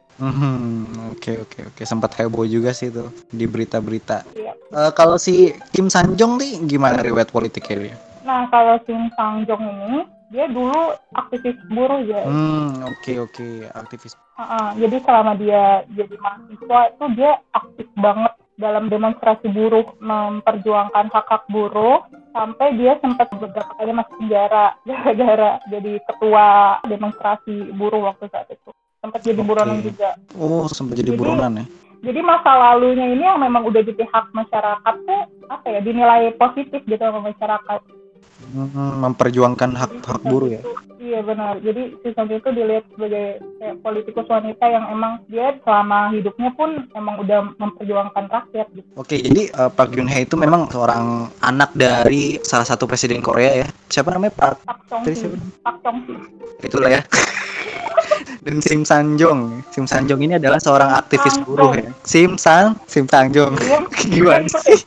oke 1.16 1.32
oke 1.48 1.58
oke 1.72 1.82
sempat 1.88 2.14
heboh 2.20 2.44
juga 2.44 2.76
sih 2.76 2.92
itu 2.92 3.08
di 3.32 3.48
berita-berita. 3.48 4.28
Iya. 4.36 4.52
Eh, 4.70 4.90
kalau 4.94 5.18
si 5.18 5.50
Kim 5.74 5.90
San 5.90 6.14
Jong 6.14 6.38
nih 6.38 6.62
gimana 6.68 7.02
riwayat 7.02 7.32
politiknya 7.34 7.76
dia? 7.80 7.96
Nah, 8.22 8.46
kalau 8.52 8.78
Shin 8.86 9.10
Sang 9.18 9.42
Jong 9.48 9.64
ini, 9.64 10.06
dia 10.30 10.46
dulu 10.46 10.94
aktivis 11.16 11.58
buruh 11.66 11.98
ya. 12.06 12.22
Hmm, 12.22 12.86
oke 12.86 13.12
oke 13.26 13.48
aktivis. 13.74 14.14
Ha-ha, 14.38 14.78
jadi 14.78 15.02
selama 15.02 15.34
dia 15.34 15.82
jadi 15.90 16.14
mahasiswa 16.22 16.80
itu 16.94 17.04
dia 17.18 17.32
aktif 17.50 17.88
banget 17.98 18.32
dalam 18.60 18.92
demonstrasi 18.92 19.48
buruh, 19.50 19.88
memperjuangkan 19.98 21.08
hak-hak 21.10 21.48
buruh, 21.48 22.04
sampai 22.30 22.76
dia 22.76 23.00
sempat 23.00 23.32
beberapa 23.32 23.72
kali 23.74 23.90
masuk 23.90 24.14
penjara 24.20 24.76
gara-gara 24.86 25.50
jadi 25.66 25.92
ketua 26.04 26.78
demonstrasi 26.86 27.72
buruh 27.74 28.12
waktu 28.12 28.28
saat 28.30 28.46
itu. 28.52 28.70
Sempat 29.00 29.20
jadi 29.24 29.40
buronan 29.40 29.80
juga. 29.80 30.12
Oh 30.36 30.68
sempat 30.68 31.00
jadi 31.00 31.16
Jadi- 31.16 31.20
buronan 31.20 31.52
ya? 31.56 31.66
Jadi 32.00 32.20
masa 32.24 32.56
lalunya 32.56 33.12
ini 33.12 33.24
yang 33.28 33.36
memang 33.36 33.60
udah 33.68 33.84
di 33.84 33.92
pihak 33.92 34.32
masyarakat 34.32 34.94
tuh 35.04 35.20
apa 35.52 35.66
ya 35.68 35.80
dinilai 35.84 36.32
positif 36.36 36.80
gitu 36.88 36.96
sama 37.00 37.20
masyarakat. 37.20 37.80
Hmm, 38.40 39.04
memperjuangkan 39.04 39.76
hak 39.76 39.92
hak 40.00 40.22
buruh 40.24 40.48
ya? 40.48 40.64
Iya 40.96 41.20
benar. 41.20 41.60
Jadi 41.60 41.96
si 42.00 42.08
Sang 42.16 42.28
itu 42.28 42.48
dilihat 42.52 42.88
sebagai 42.92 43.40
kayak 43.60 43.84
politikus 43.84 44.24
wanita 44.28 44.64
yang 44.64 44.84
emang 44.88 45.20
dia 45.28 45.56
selama 45.60 46.08
hidupnya 46.12 46.52
pun 46.56 46.88
emang 46.96 47.20
udah 47.20 47.52
memperjuangkan 47.56 48.24
rakyat 48.32 48.68
gitu. 48.72 48.88
Oke, 48.96 49.20
jadi 49.20 49.52
eh, 49.52 49.70
Park 49.72 49.92
Geun 49.92 50.08
Hye 50.08 50.24
itu 50.24 50.40
memang 50.40 50.72
seorang 50.72 51.28
anak 51.40 51.72
dari 51.76 52.40
salah 52.40 52.64
satu 52.64 52.88
presiden 52.88 53.20
Korea 53.20 53.64
ya. 53.64 53.68
Siapa 53.92 54.12
namanya 54.12 54.32
Park? 54.32 54.64
Hee. 55.04 55.16
siapa? 55.16 55.36
Pak 55.64 55.74
Chong 55.84 55.98
Hee. 56.08 56.20
Itulah 56.64 56.88
ya. 56.92 57.00
Dan 58.40 58.64
Sim 58.64 58.88
San 58.88 59.20
Jong. 59.20 59.60
Sim 59.68 59.84
San 59.84 60.08
Jong 60.08 60.24
ini 60.24 60.40
adalah 60.40 60.56
seorang 60.56 60.96
aktivis 60.96 61.36
buruh 61.44 61.76
ya. 61.76 61.92
Sim 62.08 62.40
San, 62.40 62.72
Sim 62.88 63.04
Sang 63.04 63.28
Jong. 63.28 63.52
Iya. 63.60 63.84
Gimana 64.12 64.48
sih? 64.48 64.80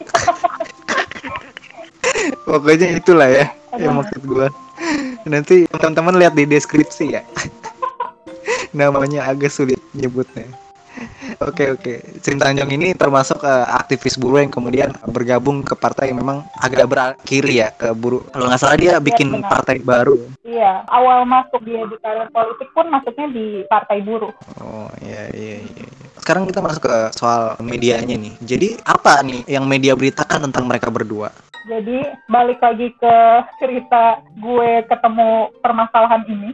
Pokoknya 2.49 2.97
itulah 2.97 3.29
ya 3.29 3.45
yang 3.77 4.01
maksud 4.01 4.25
gua. 4.25 4.49
Nanti 5.29 5.69
teman-teman 5.69 6.17
lihat 6.17 6.33
di 6.33 6.49
deskripsi 6.49 7.13
ya. 7.13 7.21
Namanya 8.77 9.29
agak 9.29 9.53
sulit 9.53 9.77
nyebutnya. 9.93 10.49
Oke 11.43 11.75
oke. 11.75 11.93
Sim 12.23 12.39
Tanjung 12.39 12.71
ini 12.71 12.95
termasuk 12.95 13.43
uh, 13.43 13.67
aktivis 13.75 14.15
buruh 14.15 14.39
yang 14.39 14.51
kemudian 14.53 14.89
bergabung 15.07 15.63
ke 15.63 15.75
partai 15.75 16.11
yang 16.11 16.23
memang 16.23 16.47
agak 16.59 16.87
berakiri 16.87 17.63
ya 17.63 17.69
ke 17.75 17.91
buruh. 17.91 18.23
Kalau 18.31 18.47
nggak 18.47 18.61
salah 18.61 18.77
dia 18.79 18.95
bikin 19.03 19.29
benar. 19.31 19.51
partai 19.51 19.83
baru. 19.83 20.17
Iya, 20.47 20.87
awal 20.87 21.27
masuk 21.27 21.61
dia 21.67 21.83
di 21.87 21.97
karir 21.99 22.29
politik 22.31 22.69
pun 22.71 22.87
masuknya 22.87 23.27
di 23.31 23.45
partai 23.67 23.99
buruh. 24.03 24.31
Oh 24.63 24.87
iya 25.03 25.27
iya 25.35 25.59
iya. 25.59 25.83
iya. 25.83 25.87
Sekarang 26.23 26.47
kita 26.47 26.63
masuk 26.63 26.87
ke 26.87 26.97
soal 27.19 27.59
medianya 27.59 28.15
nih. 28.15 28.33
Jadi 28.39 28.67
apa 28.87 29.19
nih 29.25 29.43
yang 29.51 29.67
media 29.67 29.91
beritakan 29.97 30.47
tentang 30.47 30.63
mereka 30.71 30.87
berdua? 30.87 31.33
Jadi 31.63 32.03
balik 32.27 32.59
lagi 32.59 32.91
ke 32.99 33.15
cerita 33.59 34.19
gue 34.35 34.83
ketemu 34.83 35.47
permasalahan 35.63 36.23
ini 36.27 36.51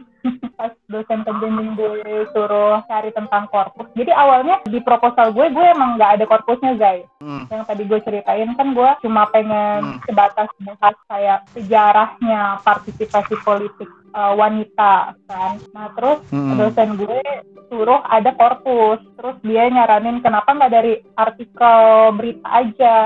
pas 0.58 0.72
dosen 0.88 1.24
pembimbing 1.24 1.72
gue 1.72 2.28
suruh 2.36 2.84
cari 2.84 3.10
tentang 3.12 3.48
korpus. 3.48 3.88
Jadi 3.96 4.12
awalnya 4.12 4.60
di 4.68 4.78
proposal 4.84 5.32
gue 5.32 5.48
gue 5.48 5.66
emang 5.72 5.96
nggak 5.96 6.20
ada 6.20 6.24
korpusnya 6.28 6.76
guys. 6.76 7.06
Hmm. 7.20 7.48
Yang 7.48 7.62
tadi 7.64 7.82
gue 7.88 8.00
ceritain 8.04 8.50
kan 8.56 8.68
gue 8.76 8.90
cuma 9.04 9.24
pengen 9.32 9.80
Hmm. 9.80 9.98
sebatas 10.04 10.48
bahas 10.60 10.96
kayak 11.08 11.38
sejarahnya 11.56 12.60
partisipasi 12.60 13.34
politik 13.42 13.88
uh, 14.12 14.32
wanita 14.34 15.14
kan. 15.26 15.54
Nah 15.74 15.86
terus 15.94 16.18
Hmm. 16.30 16.58
dosen 16.58 16.94
gue 16.94 17.22
suruh 17.70 18.02
ada 18.06 18.34
korpus. 18.34 19.00
Terus 19.18 19.36
dia 19.46 19.66
nyaranin 19.70 20.22
kenapa 20.22 20.54
nggak 20.54 20.72
dari 20.72 20.94
artikel 21.14 21.78
berita 22.14 22.48
aja. 22.48 22.96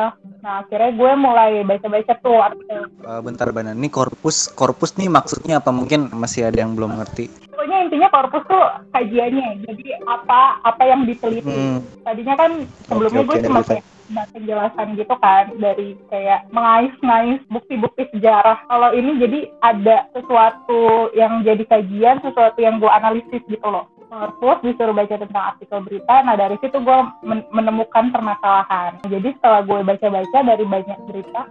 Nah 0.44 0.64
akhirnya 0.64 0.90
gue 0.92 1.10
mulai 1.16 1.52
baca-baca 1.64 2.14
tuh 2.20 2.38
artikel. 2.40 2.82
Eh, 2.84 3.20
bentar 3.24 3.48
Bana, 3.52 3.72
ini 3.72 3.88
korpus 3.88 4.52
korpus 4.52 4.96
nih 5.00 5.08
maksudnya 5.08 5.60
apa? 5.60 5.72
Mungkin 5.72 6.12
masih 6.12 6.48
ada 6.48 6.64
yang 6.64 6.76
belum 6.76 7.00
ngerti. 7.00 7.28
Pokoknya 7.48 7.88
intinya 7.88 8.08
korpus 8.12 8.42
tuh 8.48 8.64
kajiannya. 8.92 9.48
Jadi 9.68 9.86
apa 10.04 10.60
apa 10.60 10.82
yang 10.84 11.08
diteliti. 11.08 11.48
Hmm. 11.48 11.80
Tadinya 12.04 12.34
kan 12.36 12.50
sebelumnya 12.88 13.22
Oke, 13.24 13.28
gue 13.28 13.36
oke, 13.40 13.46
cuma 13.48 13.60
kayak 13.64 13.84
penjelasan 14.08 14.98
gitu 14.98 15.14
kan 15.18 15.54
dari 15.56 15.96
kayak 16.12 16.48
mengais-ngais 16.52 17.40
bukti-bukti 17.48 18.08
sejarah. 18.12 18.64
Kalau 18.68 18.92
ini 18.92 19.16
jadi 19.20 19.40
ada 19.64 20.08
sesuatu 20.12 21.10
yang 21.16 21.40
jadi 21.42 21.64
kajian, 21.64 22.20
sesuatu 22.20 22.60
yang 22.60 22.82
gue 22.82 22.90
analisis 22.90 23.42
gitu 23.48 23.68
loh. 23.68 23.88
Korpus 24.14 24.62
disuruh 24.62 24.94
baca 24.94 25.18
tentang 25.18 25.44
artikel 25.58 25.82
berita, 25.82 26.22
nah 26.22 26.38
dari 26.38 26.54
situ 26.62 26.78
gue 26.78 26.98
men- 27.26 27.50
menemukan 27.50 28.14
permasalahan. 28.14 29.02
Jadi 29.10 29.34
setelah 29.34 29.66
gue 29.66 29.82
baca-baca 29.82 30.38
dari 30.38 30.62
banyak 30.62 30.98
berita, 31.10 31.50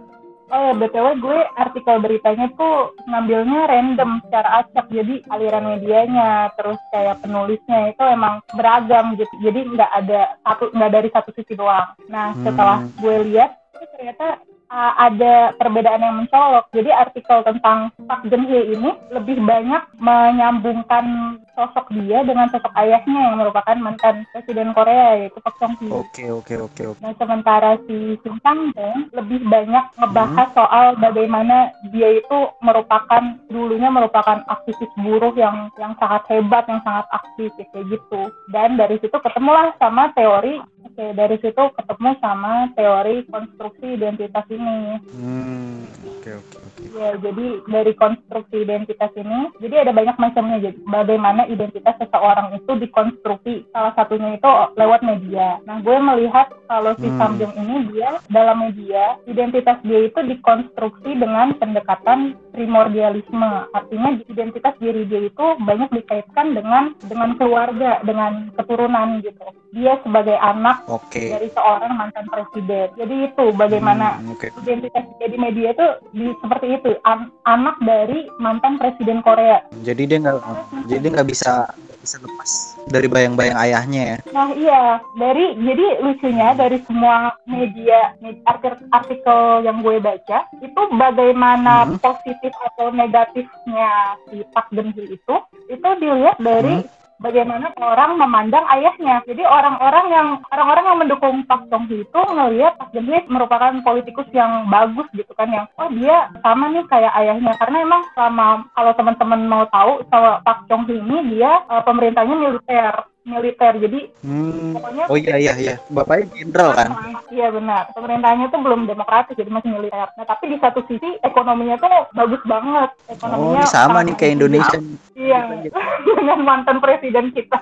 oh 0.50 0.60
ya 0.60 0.72
btw 0.76 1.06
gue 1.20 1.38
artikel 1.56 1.96
beritanya 2.00 2.46
tuh 2.58 2.92
ngambilnya 3.08 3.60
random 3.68 4.10
secara 4.26 4.64
acak, 4.64 4.86
jadi 4.92 5.14
aliran 5.32 5.64
medianya, 5.76 6.52
terus 6.58 6.78
kayak 6.92 7.20
penulisnya 7.24 7.92
itu 7.92 8.04
emang 8.04 8.44
beragam 8.52 9.16
gitu, 9.16 9.34
jadi 9.40 9.60
nggak 9.64 9.92
ada 10.04 10.20
satu 10.44 10.72
nggak 10.74 10.92
dari 10.92 11.08
satu 11.12 11.30
sisi 11.32 11.54
doang. 11.56 11.96
Nah 12.08 12.36
setelah 12.44 12.84
Hmm. 12.84 12.92
gue 13.00 13.16
lihat, 13.32 13.50
ternyata 13.96 14.40
uh, 14.74 14.92
ada 14.98 15.54
perbedaan 15.54 16.02
yang 16.02 16.16
mencolok. 16.18 16.66
Jadi 16.74 16.90
artikel 16.90 17.38
tentang 17.46 17.94
Park 18.10 18.26
Geun 18.26 18.50
Hye 18.50 18.74
ini 18.74 18.90
lebih 19.14 19.38
banyak 19.38 19.82
menyambungkan 20.02 21.38
sosok 21.54 21.94
dia 21.94 22.26
dengan 22.26 22.50
sosok 22.50 22.74
ayahnya 22.74 23.30
yang 23.30 23.38
merupakan 23.38 23.78
mantan 23.78 24.26
presiden 24.34 24.74
Korea 24.74 25.22
yaitu 25.22 25.38
Park 25.38 25.56
Chung 25.62 25.78
Hee. 25.78 25.94
Oke 25.94 26.24
oke 26.34 26.54
oke. 26.58 26.82
Nah, 26.98 27.14
sementara 27.14 27.78
si 27.86 28.18
Shin 28.20 28.36
Sang-dong 28.42 29.14
lebih 29.14 29.46
banyak 29.46 29.84
ngebahas 29.94 30.50
soal 30.50 30.98
bagaimana 30.98 31.70
dia 31.94 32.18
itu 32.18 32.38
merupakan 32.58 33.22
dulunya 33.46 33.88
merupakan 33.88 34.42
aktivis 34.50 34.90
buruh 34.98 35.30
yang 35.38 35.70
yang 35.78 35.94
sangat 36.02 36.26
hebat, 36.26 36.66
yang 36.66 36.82
sangat 36.82 37.06
aktif 37.14 37.54
kayak 37.54 37.86
gitu. 37.86 38.22
Dan 38.50 38.74
dari 38.74 38.98
situ 38.98 39.14
ketemulah 39.14 39.70
sama 39.78 40.10
teori 40.18 40.58
Oke, 40.94 41.10
dari 41.10 41.36
situ 41.42 41.58
ketemu 41.74 42.10
sama 42.22 42.70
teori 42.78 43.26
konstruksi 43.26 43.98
identitas 43.98 44.46
ini. 44.46 45.02
Hmm, 45.10 45.82
oke 46.06 46.30
oke 46.38 46.56
oke. 46.62 46.82
Ya, 46.94 47.18
jadi 47.18 47.46
dari 47.66 47.92
konstruksi 47.98 48.62
identitas 48.62 49.10
ini, 49.18 49.50
jadi 49.58 49.82
ada 49.82 49.90
banyak 49.90 50.14
macamnya. 50.22 50.70
Jadi 50.70 50.78
bagaimana 50.86 51.50
identitas 51.50 51.98
seseorang 51.98 52.54
itu 52.54 52.78
dikonstruksi. 52.78 53.66
Salah 53.74 53.90
satunya 53.98 54.38
itu 54.38 54.46
lewat 54.78 55.02
media. 55.02 55.58
Nah, 55.66 55.82
gue 55.82 55.98
melihat 55.98 56.54
kalau 56.70 56.94
si 57.02 57.10
Hmm. 57.10 57.18
Samjung 57.18 57.54
ini 57.58 57.76
dia 57.90 58.22
dalam 58.30 58.62
media, 58.62 59.18
identitas 59.26 59.82
dia 59.82 60.06
itu 60.06 60.22
dikonstruksi 60.22 61.10
dengan 61.18 61.58
pendekatan 61.58 62.38
primordialisme. 62.54 63.66
Artinya 63.74 64.14
identitas 64.30 64.78
diri 64.78 65.10
dia 65.10 65.26
itu 65.26 65.46
banyak 65.58 65.90
dikaitkan 65.90 66.54
dengan 66.54 66.94
dengan 67.02 67.34
keluarga, 67.34 67.98
dengan 68.06 68.54
keturunan 68.54 69.18
gitu. 69.26 69.42
Dia 69.74 69.98
sebagai 70.06 70.38
anak 70.38 70.83
Oke. 70.86 71.32
dari 71.32 71.48
seorang 71.48 71.92
mantan 71.94 72.26
presiden. 72.26 72.92
Jadi 72.94 73.14
itu 73.26 73.44
bagaimana 73.52 74.20
Hmm, 74.20 74.32
Oke. 74.32 74.52
identitas 74.60 75.04
dia 75.16 75.28
di 75.28 75.38
media 75.38 75.68
itu 75.70 75.86
di, 76.10 76.28
seperti 76.38 76.66
itu 76.74 76.90
an- 77.02 77.32
anak 77.44 77.80
dari 77.80 78.28
mantan 78.36 78.76
presiden 78.76 79.20
Korea. 79.20 79.64
Jadi 79.80 80.02
dia 80.04 80.18
nggak 80.20 80.36
jadi 80.84 81.06
nggak 81.10 81.28
bisa 81.28 81.68
bisa 81.98 82.20
lepas 82.20 82.50
dari 82.84 83.08
bayang-bayang 83.08 83.56
ayahnya 83.58 84.02
ya. 84.04 84.16
Nah 84.28 84.52
iya 84.52 84.82
dari 85.14 85.56
jadi 85.56 85.86
lucunya 86.00 86.52
dari 86.52 86.76
semua 86.84 87.32
media 87.44 88.12
med- 88.20 88.44
artik- 88.44 88.84
artikel 88.90 89.40
yang 89.64 89.80
gue 89.80 89.96
baca 89.98 90.38
itu 90.54 90.80
bagaimana 90.92 91.86
Hmm. 91.86 91.96
positif 91.98 92.52
atau 92.62 92.92
negatifnya 92.92 93.90
si 94.26 94.44
Park 94.52 94.68
Geun 94.70 94.92
Hye 94.92 95.16
itu 95.16 95.34
itu 95.66 95.88
dilihat 95.98 96.36
dari 96.38 96.84
bagaimana 97.24 97.72
orang 97.80 98.20
memandang 98.20 98.68
ayahnya. 98.68 99.24
Jadi 99.24 99.40
orang-orang 99.48 100.06
yang 100.12 100.28
orang-orang 100.52 100.84
yang 100.84 100.98
mendukung 101.00 101.36
Chung 101.72 101.88
Hee 101.88 102.04
itu 102.04 102.20
ngelihat 102.20 102.76
Park 102.76 102.92
Geun 102.92 103.08
Hye 103.08 103.24
merupakan 103.26 103.72
politikus 103.80 104.28
yang 104.36 104.68
bagus 104.68 105.08
gitu 105.16 105.32
kan 105.32 105.48
yang 105.48 105.66
oh 105.80 105.88
dia 105.90 106.28
sama 106.44 106.68
nih 106.70 106.84
kayak 106.86 107.16
ayahnya 107.16 107.56
karena 107.56 107.76
emang 107.82 108.02
sama 108.12 108.68
kalau 108.76 108.92
teman-teman 108.92 109.40
mau 109.48 109.64
tahu 109.72 110.04
sama 110.12 110.44
Park 110.44 110.68
Chung 110.68 110.84
Hee 110.84 111.00
ini 111.00 111.34
dia 111.34 111.64
eh, 111.66 111.82
pemerintahnya 111.82 112.36
militer 112.36 112.94
militer 113.24 113.72
jadi 113.78 114.00
Hmm. 114.20 114.72
pokoknya 114.72 115.04
Oh 115.04 115.16
iya 115.16 115.34
iya 115.34 115.52
iya. 115.54 115.74
Bapaknya 115.88 116.28
jenderal 116.34 116.70
kan? 116.72 116.88
Iya 117.28 117.48
benar. 117.50 117.88
Pemerintahnya 117.92 118.46
tuh 118.48 118.60
belum 118.60 118.84
demokratis 118.84 119.32
jadi 119.32 119.48
masih 119.48 119.70
militer. 119.70 120.08
Nah 120.10 120.24
tapi 120.24 120.44
di 120.46 120.58
satu 120.58 120.84
sisi 120.84 121.08
ekonominya 121.20 121.76
tuh 121.76 121.88
bagus 122.12 122.40
banget. 122.44 122.90
Oh, 122.92 123.10
Ekonominya 123.10 123.62
ini 123.62 123.68
sama 123.70 123.98
nih 124.00 124.14
kayak 124.14 124.34
Indonesia. 124.34 124.78
Iya. 125.14 125.40
dengan 126.14 126.38
mantan 126.40 126.78
presiden 126.78 127.32
kita. 127.32 127.58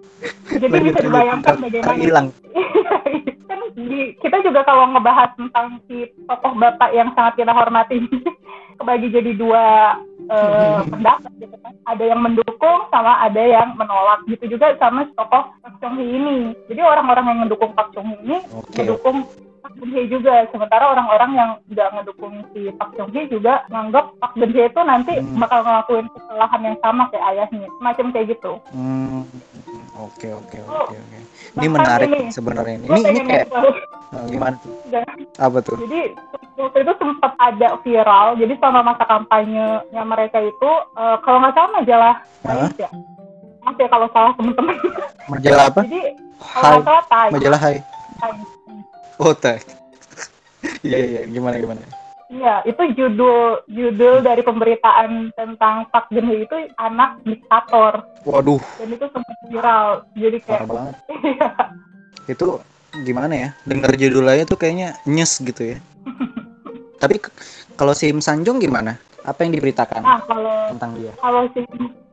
jadi 0.52 0.66
Lanjut, 0.68 0.86
bisa 0.86 0.98
dibayangkan 1.00 1.54
bagaimana. 1.58 1.94
hilang. 1.96 2.26
kan 3.50 3.60
di- 3.72 4.14
kita 4.16 4.36
juga 4.40 4.60
kalau 4.62 4.86
ngebahas 4.88 5.30
tentang 5.34 5.82
si 5.84 6.06
tokoh 6.24 6.54
bapak 6.54 6.90
yang 6.92 7.10
sangat 7.12 7.34
kita 7.36 7.50
hormati 7.50 7.98
kebagi 8.76 9.08
jadi 9.10 9.32
dua 9.34 9.96
eh, 10.30 10.78
pendapat 10.94 11.32
gitu 11.42 11.56
kan. 11.60 11.74
Ada 11.90 12.04
yang 12.14 12.20
mendukung 12.22 12.78
sama 12.94 13.18
ada 13.20 13.42
yang 13.42 13.74
menolak. 13.74 14.22
Gitu 14.30 14.56
juga 14.56 14.72
sama 14.78 15.10
tokoh 15.18 15.50
Park 15.60 15.74
Chung 15.82 15.98
Hee 15.98 16.16
ini. 16.16 16.38
Jadi 16.70 16.80
orang-orang 16.80 17.24
yang 17.34 17.40
mendukung 17.46 17.74
Park 17.74 17.90
Chung 17.92 18.06
Hee 18.06 18.22
ini 18.22 18.38
Oke. 18.54 18.80
mendukung 18.80 19.26
Park 19.60 19.74
Geun 19.76 19.90
Hye 19.90 20.08
juga. 20.08 20.34
Sementara 20.48 20.84
orang-orang 20.88 21.30
yang 21.32 21.50
nggak 21.68 21.88
ngedukung 21.94 22.34
si 22.50 22.72
Park 22.74 22.96
Chung 22.96 23.12
Hee 23.12 23.28
juga 23.28 23.62
nganggap 23.68 24.04
Park 24.18 24.34
Geun 24.34 24.50
Hye 24.50 24.66
itu 24.66 24.80
nanti 24.82 25.12
Hmm. 25.16 25.36
bakal 25.36 25.60
ngelakuin 25.62 26.06
kesalahan 26.10 26.60
yang 26.64 26.76
sama 26.80 27.02
kayak 27.08 27.26
ayahnya. 27.30 27.68
Macam 27.78 28.06
kayak 28.10 28.26
gitu. 28.32 28.52
Hmm. 28.72 29.22
Oke 30.00 30.32
oke 30.32 30.58
Oh, 30.64 30.88
oke 30.88 30.96
oke. 30.96 31.18
Ini 31.60 31.66
menarik 31.68 32.08
ini, 32.08 32.32
sebenarnya 32.32 32.74
ini. 32.78 32.86
Ini 32.88 33.00
ini 33.04 33.20
kayak 33.26 33.46
eh, 33.52 34.24
gimana 34.26 34.56
tuh? 34.56 34.72
Apa 35.36 35.58
tuh? 35.60 35.76
Jadi 35.76 36.00
waktu 36.56 36.78
itu 36.80 36.92
sempat 36.96 37.32
ada 37.36 37.68
viral. 37.84 38.26
Jadi 38.40 38.52
selama 38.56 38.80
masa 38.92 39.04
kampanyenya 39.04 40.02
mereka 40.02 40.40
itu, 40.40 40.70
eh, 40.96 41.16
kalau 41.20 41.38
nggak 41.44 41.52
salah 41.52 41.70
majalah 41.76 42.14
ya. 42.80 42.88
Maaf 43.60 43.76
ya 43.76 43.88
kalau 43.92 44.08
salah 44.10 44.32
teman-teman. 44.40 44.72
Majalah 45.28 45.64
apa? 45.68 45.80
Jadi 45.84 46.00
kalau 46.40 46.80
Hai. 46.80 46.86
salah. 46.88 47.28
Majalah 47.28 47.60
Hai. 47.60 47.76
Times. 48.20 48.59
Oh, 49.20 49.36
teh. 49.36 49.60
Iya 50.84 50.98
iya 51.00 51.20
gimana 51.28 51.56
gimana? 51.56 51.80
Iya, 52.28 52.60
itu 52.68 52.82
judul 52.92 53.64
judul 53.68 54.20
dari 54.20 54.44
pemberitaan 54.44 55.32
tentang 55.32 55.88
Park 55.88 56.12
Geun 56.12 56.30
itu 56.36 56.56
anak 56.76 57.20
diktator 57.24 58.04
Waduh, 58.28 58.60
dan 58.76 58.88
itu 58.92 59.06
sempat 59.08 59.36
viral. 59.48 60.04
Jadi 60.12 60.36
parah 60.44 60.56
kayak 60.60 60.68
banget. 60.68 60.94
iya. 61.32 61.48
Itu 62.28 62.46
gimana 63.04 63.32
ya? 63.32 63.48
Dengar 63.64 63.92
judulnya 63.96 64.44
tuh 64.44 64.56
kayaknya 64.60 64.96
nyes 65.08 65.40
gitu 65.40 65.76
ya. 65.76 65.78
Tapi 67.02 67.20
kalau 67.76 67.96
si 67.96 68.12
Im 68.12 68.20
Sanjung 68.20 68.60
gimana? 68.60 69.00
Apa 69.20 69.44
yang 69.44 69.52
diberitakan 69.52 70.00
Nah, 70.00 70.20
kalau 70.24 70.56
tentang 70.76 70.96
dia? 70.96 71.12
kalau 71.20 71.44
si 71.52 71.60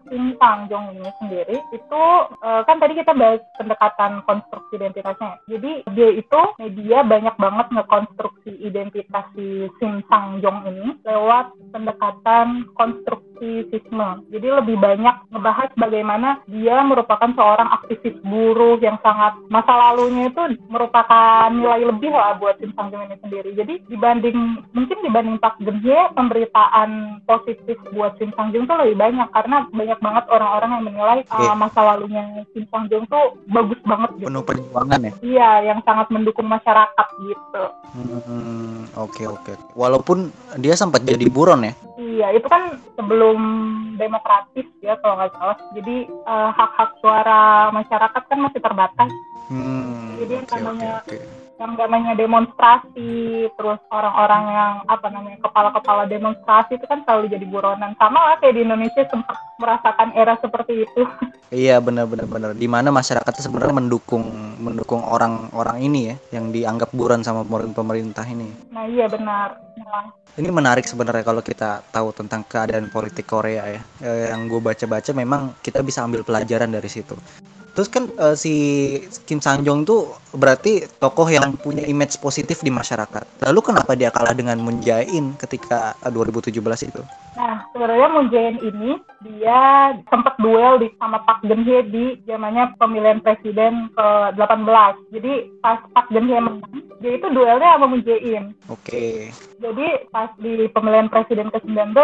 Shin 0.08 0.40
Sang-jong 0.40 0.96
ini 0.96 1.12
sendiri 1.20 1.58
itu 1.76 2.04
eh, 2.44 2.62
kan 2.64 2.78
tadi 2.80 2.96
kita 2.96 3.12
bahas 3.12 3.44
pendekatan 3.60 4.24
konstruksi 4.24 4.74
identitasnya. 4.80 5.38
Jadi 5.52 5.72
dia 5.94 6.10
itu 6.16 6.42
media 6.58 7.04
banyak 7.04 7.36
banget 7.36 7.68
ngekonstruksi 7.76 8.52
identitas 8.64 9.26
si 9.36 9.68
Shin 9.78 10.02
Sang-jong 10.08 10.68
ini 10.72 10.96
lewat 11.04 11.52
pendekatan 11.76 12.72
konstruksi 12.74 13.27
aktivisme. 13.38 14.10
Jadi 14.34 14.48
lebih 14.50 14.75
banyak 14.82 15.15
ngebahas 15.29 15.70
bagaimana 15.77 16.41
dia 16.50 16.82
merupakan 16.82 17.29
seorang 17.38 17.70
aktivis 17.70 18.17
buruh 18.25 18.82
yang 18.82 18.98
sangat 19.06 19.38
masa 19.53 19.77
lalunya 19.77 20.34
itu 20.34 20.58
merupakan 20.74 21.53
nilai 21.53 21.86
lebih 21.86 22.10
lah 22.10 22.34
buat 22.41 22.58
Kim 22.58 22.74
Sang 22.74 22.89
ini 22.89 23.13
sendiri. 23.22 23.53
Jadi 23.53 23.86
dibanding 23.86 24.65
mungkin 24.74 24.98
dibanding 25.06 25.38
Pak 25.38 25.62
Geun-hye 25.62 26.10
pemberitaan 26.17 27.22
positif 27.29 27.77
buat 27.94 28.17
Kim 28.17 28.34
Sang 28.34 28.50
Jung 28.50 28.65
tuh 28.65 28.82
lebih 28.82 28.98
banyak 28.98 29.29
karena 29.29 29.70
banyak 29.70 30.00
banget 30.01 30.25
orang-orang 30.34 30.70
yang 30.74 30.86
menilai 30.89 31.20
uh, 31.29 31.53
masa 31.53 31.79
lalunya 31.86 32.41
Kim 32.58 32.65
Sang 32.74 32.89
Jung 32.89 33.06
tuh 33.06 33.38
bagus 33.53 33.77
banget 33.86 34.10
gitu. 34.17 34.27
Penuh 34.34 34.44
perjuangan 34.44 35.00
ya. 35.06 35.13
Iya, 35.22 35.51
yang 35.74 35.79
sangat 35.86 36.10
mendukung 36.10 36.50
masyarakat 36.50 37.08
gitu. 37.22 37.63
Hmm, 37.94 38.89
oke 38.98 39.24
oke. 39.29 39.53
Walaupun 39.77 40.34
dia 40.58 40.74
sempat 40.74 41.06
jadi 41.06 41.29
buron 41.29 41.62
ya. 41.62 41.77
Iya, 42.08 42.32
itu 42.40 42.48
kan 42.48 42.80
sebelum 42.96 43.40
demokratis 44.00 44.64
ya 44.80 44.96
kalau 45.04 45.20
nggak 45.20 45.36
salah. 45.36 45.60
Jadi 45.76 46.08
uh, 46.24 46.56
hak-hak 46.56 46.96
suara 47.04 47.68
masyarakat 47.76 48.24
kan 48.32 48.40
masih 48.40 48.64
terbatas. 48.64 49.12
Hmm, 49.48 50.20
Jadi 50.20 50.34
yang 50.34 50.48
namanya 50.51 50.92
oke, 51.00 51.16
oke. 51.16 51.18
yang 51.58 51.72
namanya 51.80 52.13
demonstrasi, 52.20 53.12
terus 53.56 53.80
orang-orang 53.89 54.44
yang 54.51 54.74
apa 54.86 55.08
namanya 55.08 55.39
kepala-kepala 55.39 56.04
demonstrasi 56.06 56.75
itu 56.75 56.86
kan 56.86 57.01
selalu 57.08 57.32
jadi 57.32 57.46
buronan. 57.48 57.96
Sama 57.96 58.20
lah 58.20 58.36
kayak 58.44 58.60
di 58.60 58.62
Indonesia 58.68 59.08
sempat 59.08 59.39
merasakan 59.58 60.10
era 60.13 60.36
seperti 60.39 60.84
itu. 60.84 61.01
Iya 61.48 61.80
benar 61.80 62.12
benar. 62.12 62.51
Di 62.60 62.68
mana 62.68 62.92
masyarakatnya 62.92 63.39
sebenarnya 63.39 63.80
mendukung 63.80 64.20
mendukung 64.60 65.00
orang-orang 65.00 65.80
ini 65.80 66.12
ya 66.12 66.16
yang 66.36 66.51
dianggap 66.51 66.92
buron 66.92 67.24
sama 67.24 67.48
pemer- 67.48 67.72
pemerintah 67.72 68.27
ini. 68.27 68.51
Nah 68.68 68.84
iya 68.84 69.08
benar. 69.08 69.56
Nah, 69.80 70.12
Ini 70.36 70.51
menarik 70.51 70.84
sebenarnya 70.84 71.24
kalau 71.24 71.39
kita 71.39 71.88
tahu 71.88 72.12
tentang 72.12 72.44
keadaan 72.44 72.92
politik 72.92 73.25
Korea 73.32 73.63
ya. 73.63 73.82
Eh, 74.04 74.27
yang 74.27 74.51
gue 74.51 74.60
baca-baca 74.60 75.16
memang 75.16 75.56
kita 75.63 75.80
bisa 75.82 76.04
ambil 76.04 76.27
pelajaran 76.27 76.68
dari 76.68 76.92
situ. 76.92 77.16
Terus 77.78 77.94
kan 77.94 78.10
eh, 78.10 78.34
si 78.34 78.54
Kim 79.30 79.38
Sang 79.38 79.62
Jong 79.62 79.86
tuh 79.86 80.18
berarti 80.34 80.90
tokoh 80.98 81.30
yang 81.30 81.54
punya 81.62 81.86
image 81.86 82.18
positif 82.18 82.66
di 82.66 82.74
masyarakat. 82.74 83.46
Lalu 83.46 83.60
kenapa 83.62 83.94
dia 83.94 84.10
kalah 84.10 84.34
dengan 84.34 84.58
Moon 84.58 84.82
Jae-in 84.82 85.38
ketika 85.38 85.94
eh, 86.02 86.10
2017 86.10 86.58
itu? 86.90 87.02
Nah, 87.38 87.70
sebenarnya 87.70 88.10
Moon 88.10 88.34
Jae-in 88.34 88.58
ini 88.66 88.98
dia 89.22 89.94
sempat 90.10 90.42
duel 90.42 90.82
di 90.82 90.90
sama 90.98 91.22
Park 91.22 91.46
Geun-hye 91.46 91.86
di 91.86 92.18
zamannya 92.26 92.74
pemilihan 92.82 93.22
presiden 93.22 93.94
ke-18. 93.94 95.14
Jadi 95.14 95.34
pas 95.62 95.78
Park 95.94 96.10
Geun-hye 96.10 96.42
menang, 96.42 96.82
dia 97.08 97.16
itu 97.16 97.28
duelnya 97.32 97.80
sama 97.80 97.88
Moon 97.88 98.04
Jae-in. 98.04 98.52
Oke. 98.68 99.32
Jadi 99.58 99.88
pas 100.12 100.28
di 100.36 100.68
pemilihan 100.68 101.08
presiden 101.08 101.48
ke-19, 101.48 101.96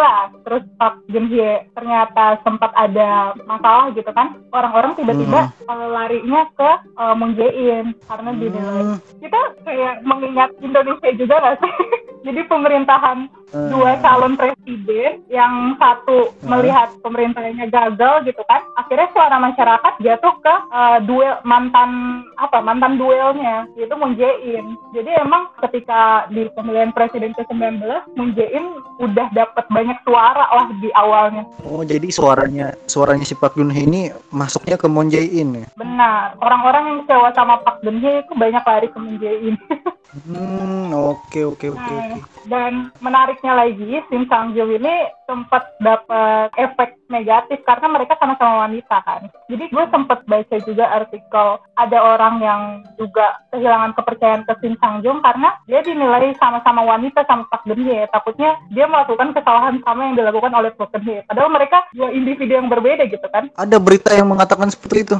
terus 0.47 0.63
Park 0.79 1.03
Geun-hye 1.11 1.67
ternyata 1.75 2.39
sempat 2.41 2.71
ada 2.71 3.35
masalah 3.43 3.91
gitu 3.91 4.07
kan. 4.15 4.39
Orang-orang 4.55 4.95
tiba-tiba 4.95 5.51
uh, 5.67 5.87
larinya 5.91 6.47
ke 6.55 6.71
uh, 6.95 7.11
Moon 7.19 7.35
Jae-in 7.35 7.91
karena 8.07 8.31
dinilai. 8.31 8.83
Hmm, 8.87 8.97
Kita 9.19 9.39
kayak 9.67 10.07
mengingat 10.07 10.55
Indonesia 10.63 11.11
juga 11.11 11.35
nggak 11.43 11.57
sih? 11.59 11.73
Jadi 12.31 12.39
pemerintahan 12.47 13.27
Hmm. 13.53 13.69
dua 13.69 14.01
calon 14.01 14.33
presiden 14.33 15.21
yang 15.29 15.77
satu 15.77 16.33
Hmm. 16.41 16.57
melihat 16.57 16.89
pemerintahnya 17.05 17.69
gagal 17.69 18.25
gitu 18.25 18.41
kan 18.49 18.65
akhirnya 18.73 19.13
suara 19.13 19.37
masyarakat 19.37 19.93
jatuh 20.01 20.33
ke 20.41 20.55
uh, 20.73 20.97
duel 21.05 21.37
mantan 21.45 22.25
apa 22.41 22.65
mantan 22.65 22.97
duelnya 22.97 23.69
yaitu 23.77 23.93
Moon 23.93 24.17
Jae-in 24.17 24.73
jadi 24.93 25.25
emang 25.25 25.49
ketika 25.57 26.29
di 26.29 26.45
pemilihan 26.53 26.93
presiden 26.93 27.33
ke-19 27.33 27.81
Moon 28.13 28.29
Jae-in 28.37 28.77
udah 29.01 29.27
dapat 29.33 29.65
banyak 29.73 29.97
suara 30.05 30.45
lah 30.53 30.69
di 30.77 30.93
awalnya. 30.93 31.43
Oh 31.65 31.81
jadi 31.81 32.05
suaranya 32.13 32.77
suaranya 32.85 33.25
si 33.25 33.33
Park 33.33 33.57
Geun 33.57 33.73
Hye 33.73 33.89
ini 33.89 34.01
masuknya 34.29 34.77
ke 34.77 34.85
Moon 34.85 35.09
Jae-in 35.09 35.65
ya? 35.65 35.67
benar. 35.73 36.37
Orang-orang 36.37 36.83
yang 36.85 36.97
kecewa 37.03 37.29
sama 37.33 37.57
Park 37.65 37.81
Geun-hye 37.81 38.21
itu 38.21 38.33
banyak 38.37 38.61
lari 38.61 38.87
ke 38.93 38.97
Moon 39.01 39.17
Jae-in. 39.17 39.57
Hmm 40.13 40.72
oke 41.11 41.41
oke 41.43 41.65
oke 41.75 41.93
Nah, 41.93 42.15
oke. 42.15 42.19
dan 42.47 42.73
menariknya 43.03 43.53
lagi, 43.55 43.99
Kim 44.07 44.23
Sang 44.31 44.55
Jung 44.55 44.71
ini 44.71 44.95
sempat 45.23 45.63
dapat 45.79 46.51
efek 46.59 46.99
negatif 47.07 47.63
karena 47.63 47.87
mereka 47.87 48.19
sama-sama 48.19 48.67
wanita 48.67 48.99
kan. 49.03 49.31
Jadi 49.47 49.71
gue 49.71 49.85
sempat 49.91 50.23
baca 50.27 50.55
juga 50.63 50.85
artikel 50.91 51.47
ada 51.79 51.97
orang 51.99 52.35
yang 52.43 52.61
juga 52.99 53.39
kehilangan 53.55 53.95
kepercayaan 53.95 54.43
ke 54.47 54.53
Kim 54.59 54.75
Sang 54.79 54.99
Jung 55.05 55.23
karena 55.23 55.55
dia 55.69 55.79
dinilai 55.83 56.35
sama-sama 56.39 56.83
wanita 56.83 57.23
sama 57.27 57.47
Park 57.47 57.63
Geun 57.63 57.83
Hye. 57.83 58.07
Takutnya 58.11 58.59
dia 58.71 58.85
melakukan 58.87 59.31
kesalahan 59.31 59.79
sama 59.83 60.11
yang 60.11 60.15
dilakukan 60.19 60.51
oleh 60.51 60.71
Park 60.75 60.91
Geun 60.95 61.05
Hye. 61.07 61.23
Padahal 61.27 61.49
mereka 61.51 61.87
dua 61.95 62.09
individu 62.11 62.53
yang 62.59 62.67
berbeda 62.67 63.07
gitu 63.07 63.27
kan. 63.31 63.47
Ada 63.55 63.77
berita 63.79 64.11
yang 64.11 64.27
mengatakan 64.27 64.67
seperti 64.71 65.07
itu. 65.07 65.17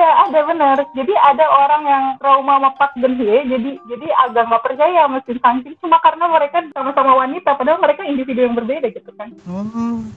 Ada, 0.00 0.32
ada 0.32 0.40
benar. 0.48 0.76
Jadi 0.96 1.12
ada 1.12 1.44
orang 1.44 1.82
yang 1.84 2.04
trauma 2.16 2.56
Geun 2.96 3.20
Hye, 3.20 3.44
jadi 3.44 3.76
jadi 3.84 4.06
agak 4.24 4.48
nggak 4.48 4.64
percaya 4.64 5.04
sama 5.04 5.20
Kim 5.28 5.36
Sang 5.44 5.60
Jung 5.60 5.76
cuma 5.76 6.00
karena 6.00 6.24
mereka 6.24 6.64
sama-sama 6.72 7.20
wanita, 7.20 7.52
padahal 7.52 7.84
mereka 7.84 8.08
individu 8.08 8.48
yang 8.48 8.56
berbeda 8.56 8.88
gitu 8.96 9.12
kan. 9.20 9.28
Hmm. 9.44 10.08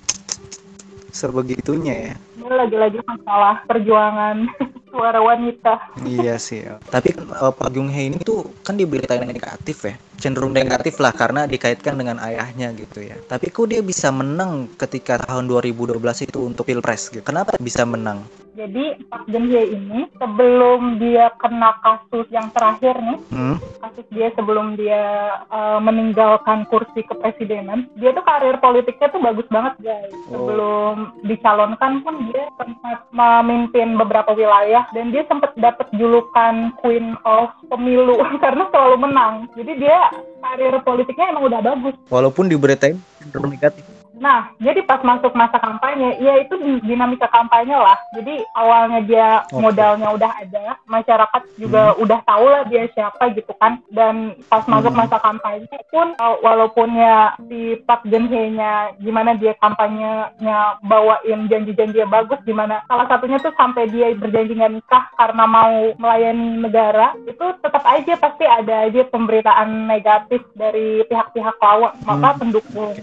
Sebegitunya 1.12 1.96
ya. 2.00 2.15
Ini 2.15 2.48
lagi-lagi 2.48 3.04
masalah 3.04 3.67
perjuangan 3.67 4.48
suara 4.96 5.19
wanita. 5.19 6.00
iya 6.08 6.39
sih. 6.39 6.63
Tapi 6.88 7.19
kan 7.19 7.28
eh, 7.28 7.52
Park 7.52 7.76
Geun 7.76 7.91
Hye 7.91 8.08
ini 8.08 8.24
tuh 8.24 8.56
kan 8.63 8.80
diberitain 8.80 9.28
negatif 9.28 9.84
ya. 9.84 10.00
Cenderung 10.15 10.56
negatif 10.56 10.96
lah 11.04 11.12
karena 11.12 11.43
dikaitkan 11.43 12.00
dengan 12.00 12.24
ayahnya 12.24 12.72
gitu 12.72 13.04
ya. 13.04 13.19
Tapi 13.28 13.52
kok 13.52 13.67
dia 13.67 13.84
bisa 13.84 14.15
menang 14.15 14.72
ketika 14.80 15.19
tahun 15.28 15.52
2012 15.52 16.00
itu 16.24 16.39
untuk 16.39 16.72
Pilpres 16.72 17.12
gitu. 17.12 17.28
Kenapa 17.28 17.60
bisa 17.60 17.84
menang? 17.84 18.24
Jadi 18.54 19.02
Park 19.10 19.26
Geun 19.26 19.50
Hye 19.50 19.66
ini 19.74 20.06
sebelum 20.22 21.02
dia 21.02 21.34
kena 21.42 21.74
kasus 21.82 22.30
yang 22.30 22.54
terakhir 22.54 23.02
nih, 23.02 23.20
Hmm? 23.34 23.58
kasus 23.82 24.06
dia 24.13 24.30
sebelum 24.38 24.78
dia 24.78 25.02
uh, 25.50 25.82
meninggalkan 25.82 26.70
kursi 26.70 27.02
kepresidenan, 27.02 27.89
dia 27.98 28.13
tuh 28.13 28.22
karir 28.22 28.62
politiknya 28.62 29.10
tuh 29.10 29.22
bagus 29.26 29.48
banget 29.50 29.74
guys. 29.82 30.13
Oh. 30.30 30.38
Sebelum 30.38 30.94
dicalonkan 31.26 32.06
pun 32.06 32.30
dia 32.30 32.46
sempat 32.62 33.00
memimpin 33.10 33.98
beberapa 33.98 34.38
wilayah 34.38 34.86
dan 34.94 35.10
dia 35.10 35.26
sempat 35.26 35.58
dapat 35.58 35.89
julukan 35.98 36.70
Queen 36.78 37.18
of 37.26 37.50
Pemilu 37.74 38.22
karena 38.44 38.70
selalu 38.70 38.98
menang. 39.02 39.34
Jadi 39.58 39.82
dia 39.82 40.13
karir 40.46 40.78
politiknya 40.86 41.34
emang 41.34 41.50
udah 41.50 41.62
bagus. 41.66 41.96
Walaupun 42.13 42.54
diberitain 42.54 43.02
cenderung 43.18 43.50
negatif. 43.50 44.03
Nah, 44.13 44.54
jadi 44.62 44.86
pas 44.86 45.02
masuk 45.02 45.34
masa 45.34 45.58
kampanye, 45.58 46.21
ya 46.21 46.38
itu 46.38 46.54
di- 46.62 46.86
dinamika 46.86 47.26
kampanye 47.28 47.73
lah. 47.73 47.97
Jadi 48.13 48.45
awalnya 48.54 48.99
dia 49.02 49.28
Oke. 49.49 49.58
modalnya 49.58 50.13
udah 50.13 50.32
ada, 50.38 50.78
masyarakat 50.86 51.41
juga 51.58 51.97
udah 51.97 52.19
tahu 52.21 52.45
lah 52.45 52.63
dia 52.69 52.86
siapa 52.93 53.34
gitu 53.34 53.49
kan. 53.58 53.82
Dan 53.89 54.38
pas 54.45 54.62
masuk 54.69 54.93
Hmm. 54.93 55.02
masa 55.02 55.17
kampanye 55.17 55.65
pun, 55.89 56.13
uh, 56.17 56.38
walaupun 56.39 56.93
ya 56.93 57.34
si 57.49 57.82
Park 57.84 58.06
Geun 58.06 58.30
Hye-nya 58.30 58.93
gimana 59.02 59.34
dia 59.34 59.58
kampanyenya 59.58 60.78
bawain 60.82 61.49
janji-janji 61.49 61.97
yang 61.97 62.13
bagus, 62.13 62.38
gimana 62.45 62.86
salah 62.86 63.10
satunya 63.10 63.41
tuh 63.41 63.54
sampai 63.58 63.89
dia 63.89 64.13
berjanji 64.13 64.54
nggak 64.54 64.73
nikah 64.73 65.04
karena 65.17 65.43
mau 65.49 65.73
melayani 65.97 66.62
negara, 66.62 67.17
itu 67.26 67.45
tetap 67.60 67.82
aja 67.84 68.13
pasti 68.15 68.45
ada 68.45 68.86
aja 68.86 69.02
pemberitaan 69.04 69.89
negatif 69.89 70.45
dari 70.54 71.02
pihak-pihak 71.04 71.58
lawan, 71.58 71.93
maka 72.06 72.30
Hmm. 72.34 72.39
pendukung 72.39 72.93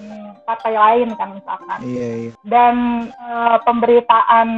partai 0.43 0.73
lain 0.73 1.09
kan 1.15 1.33
misalkan 1.33 1.79
Iya 1.81 2.09
iya. 2.21 2.33
dan 2.43 2.75
eh, 3.07 3.57
pemberitaan 3.63 4.49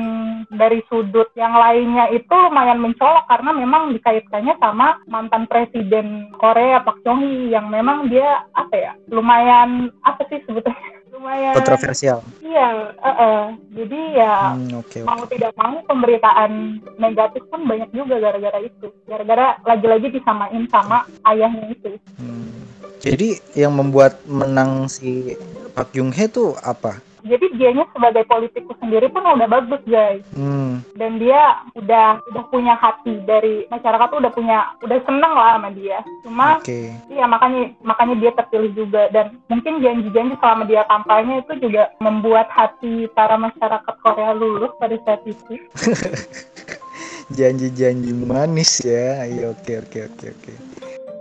dari 0.51 0.81
sudut 0.87 1.31
yang 1.33 1.53
lainnya 1.53 2.09
itu 2.09 2.31
lumayan 2.31 2.79
mencolok 2.79 3.25
karena 3.27 3.51
memang 3.53 3.83
dikaitkannya 3.93 4.55
sama 4.57 4.99
mantan 5.07 5.45
presiden 5.45 6.07
Korea 6.35 6.81
Park 6.81 7.03
Chung 7.03 7.21
Hee 7.21 7.51
yang 7.51 7.67
memang 7.67 8.07
dia 8.07 8.45
apa 8.53 8.75
ya 8.75 8.93
lumayan 9.07 9.71
apa 10.01 10.23
sih 10.27 10.41
sebetulnya 10.43 10.81
lumayan 11.13 11.55
Kontroversial. 11.55 12.19
iya 12.43 12.69
eh, 12.95 13.17
eh. 13.21 13.43
jadi 13.75 14.01
ya 14.17 14.35
Hmm, 14.53 14.75
oke 14.77 14.99
oke. 14.99 15.07
mau 15.07 15.23
tidak 15.27 15.53
mau 15.55 15.77
pemberitaan 15.83 16.53
negatif 16.97 17.43
pun 17.47 17.63
banyak 17.63 17.89
juga 17.91 18.19
gara-gara 18.19 18.59
itu 18.59 18.89
gara-gara 19.05 19.61
lagi-lagi 19.63 20.09
disamain 20.11 20.65
sama 20.67 21.05
ayahnya 21.25 21.69
itu 21.69 21.95
Hmm. 22.17 22.51
Jadi 23.03 23.35
yang 23.59 23.75
membuat 23.75 24.23
menang 24.31 24.87
si 24.87 25.35
Park 25.75 25.91
Geun 25.91 26.15
Hye 26.15 26.31
tuh 26.31 26.55
apa? 26.63 27.03
jadi 27.23 27.47
dianya 27.55 27.87
sebagai 27.95 28.27
politikus 28.27 28.75
sendiri 28.83 29.07
pun 29.07 29.23
udah 29.23 29.47
bagus 29.47 29.79
guys 29.87 30.27
Hmm. 30.35 30.83
dan 30.99 31.23
dia 31.23 31.63
udah 31.79 32.19
udah 32.19 32.45
punya 32.51 32.75
hati 32.75 33.23
dari 33.23 33.63
masyarakat 33.71 34.11
tuh 34.11 34.19
udah 34.19 34.33
punya 34.35 34.59
udah 34.83 34.99
seneng 35.07 35.31
lah 35.31 35.55
sama 35.55 35.71
dia 35.71 36.03
cuma 36.27 36.59
Oke. 36.59 36.91
iya 37.07 37.25
makanya 37.31 37.71
makanya 37.87 38.15
dia 38.19 38.31
terpilih 38.35 38.73
juga 38.75 39.07
dan 39.15 39.39
mungkin 39.47 39.79
janji-janji 39.79 40.35
selama 40.43 40.67
dia 40.67 40.83
kampanye 40.91 41.47
itu 41.47 41.53
juga 41.63 41.95
membuat 42.03 42.51
hati 42.51 43.07
para 43.15 43.39
masyarakat 43.39 43.95
Korea 44.03 44.35
lulus 44.35 44.75
pada 44.83 44.99
saat 45.07 45.23
itu 45.23 45.55
Janji-janji 47.33 48.13
manis 48.13 48.85
ya. 48.85 49.25
Iya 49.25 49.57
oke 49.57 49.73
oke 49.89 49.99
oke 50.05 50.27
oke. 50.37 50.53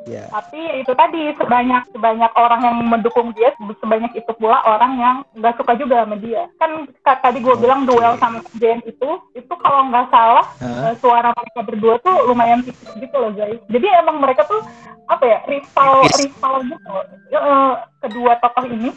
Ya. 0.03 0.25
Tapi 0.27 0.57
ya 0.57 0.73
itu 0.77 0.93
tadi 0.93 1.29
sebanyak 1.35 1.93
sebanyak 1.93 2.31
orang 2.33 2.61
yang 2.63 2.77
mendukung 2.81 3.29
dia, 3.31 3.53
sebanyak 3.77 4.09
itu 4.15 4.31
pula 4.33 4.57
orang 4.63 4.97
yang 4.97 5.15
nggak 5.33 5.53
suka 5.55 5.77
juga 5.77 6.01
sama 6.01 6.17
dia. 6.17 6.49
Kan 6.57 6.89
ka- 7.01 7.21
tadi 7.21 7.37
gue 7.37 7.53
bilang 7.53 7.85
duel 7.85 8.17
sama 8.17 8.41
Jen 8.57 8.81
itu, 8.81 9.09
itu 9.31 9.53
kalau 9.57 9.85
nggak 9.87 10.09
salah 10.09 10.45
Hah? 10.57 10.89
eh, 10.89 10.95
suara 10.97 11.29
mereka 11.31 11.61
berdua 11.61 11.95
tuh 12.01 12.17
lumayan 12.25 12.65
tipis 12.65 12.89
gitu 12.97 13.13
loh 13.13 13.29
guys. 13.29 13.61
Jadi 13.67 13.87
emang 13.93 14.17
mereka 14.17 14.41
tuh 14.45 14.61
apa 15.05 15.21
ya 15.21 15.39
rival 15.45 15.93
Tipis. 16.01 16.17
rival 16.25 16.53
gitu. 16.65 16.93
Eh, 17.31 17.73
kedua 18.01 18.31
tokoh 18.39 18.65
ini, 18.65 18.89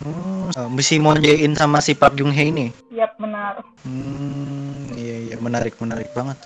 Hmm, 0.00 0.48
eh, 0.72 0.82
si 0.82 0.96
Moon 0.96 1.18
Jae-in 1.18 1.52
sama 1.52 1.78
si 1.78 1.92
Park 1.92 2.16
Jung 2.16 2.32
Hee 2.32 2.48
ini. 2.48 2.66
siap 2.88 3.12
benar. 3.18 3.60
Hmm, 3.84 4.88
iya 4.94 5.16
iya 5.26 5.36
menarik 5.36 5.76
menarik 5.76 6.08
banget. 6.12 6.40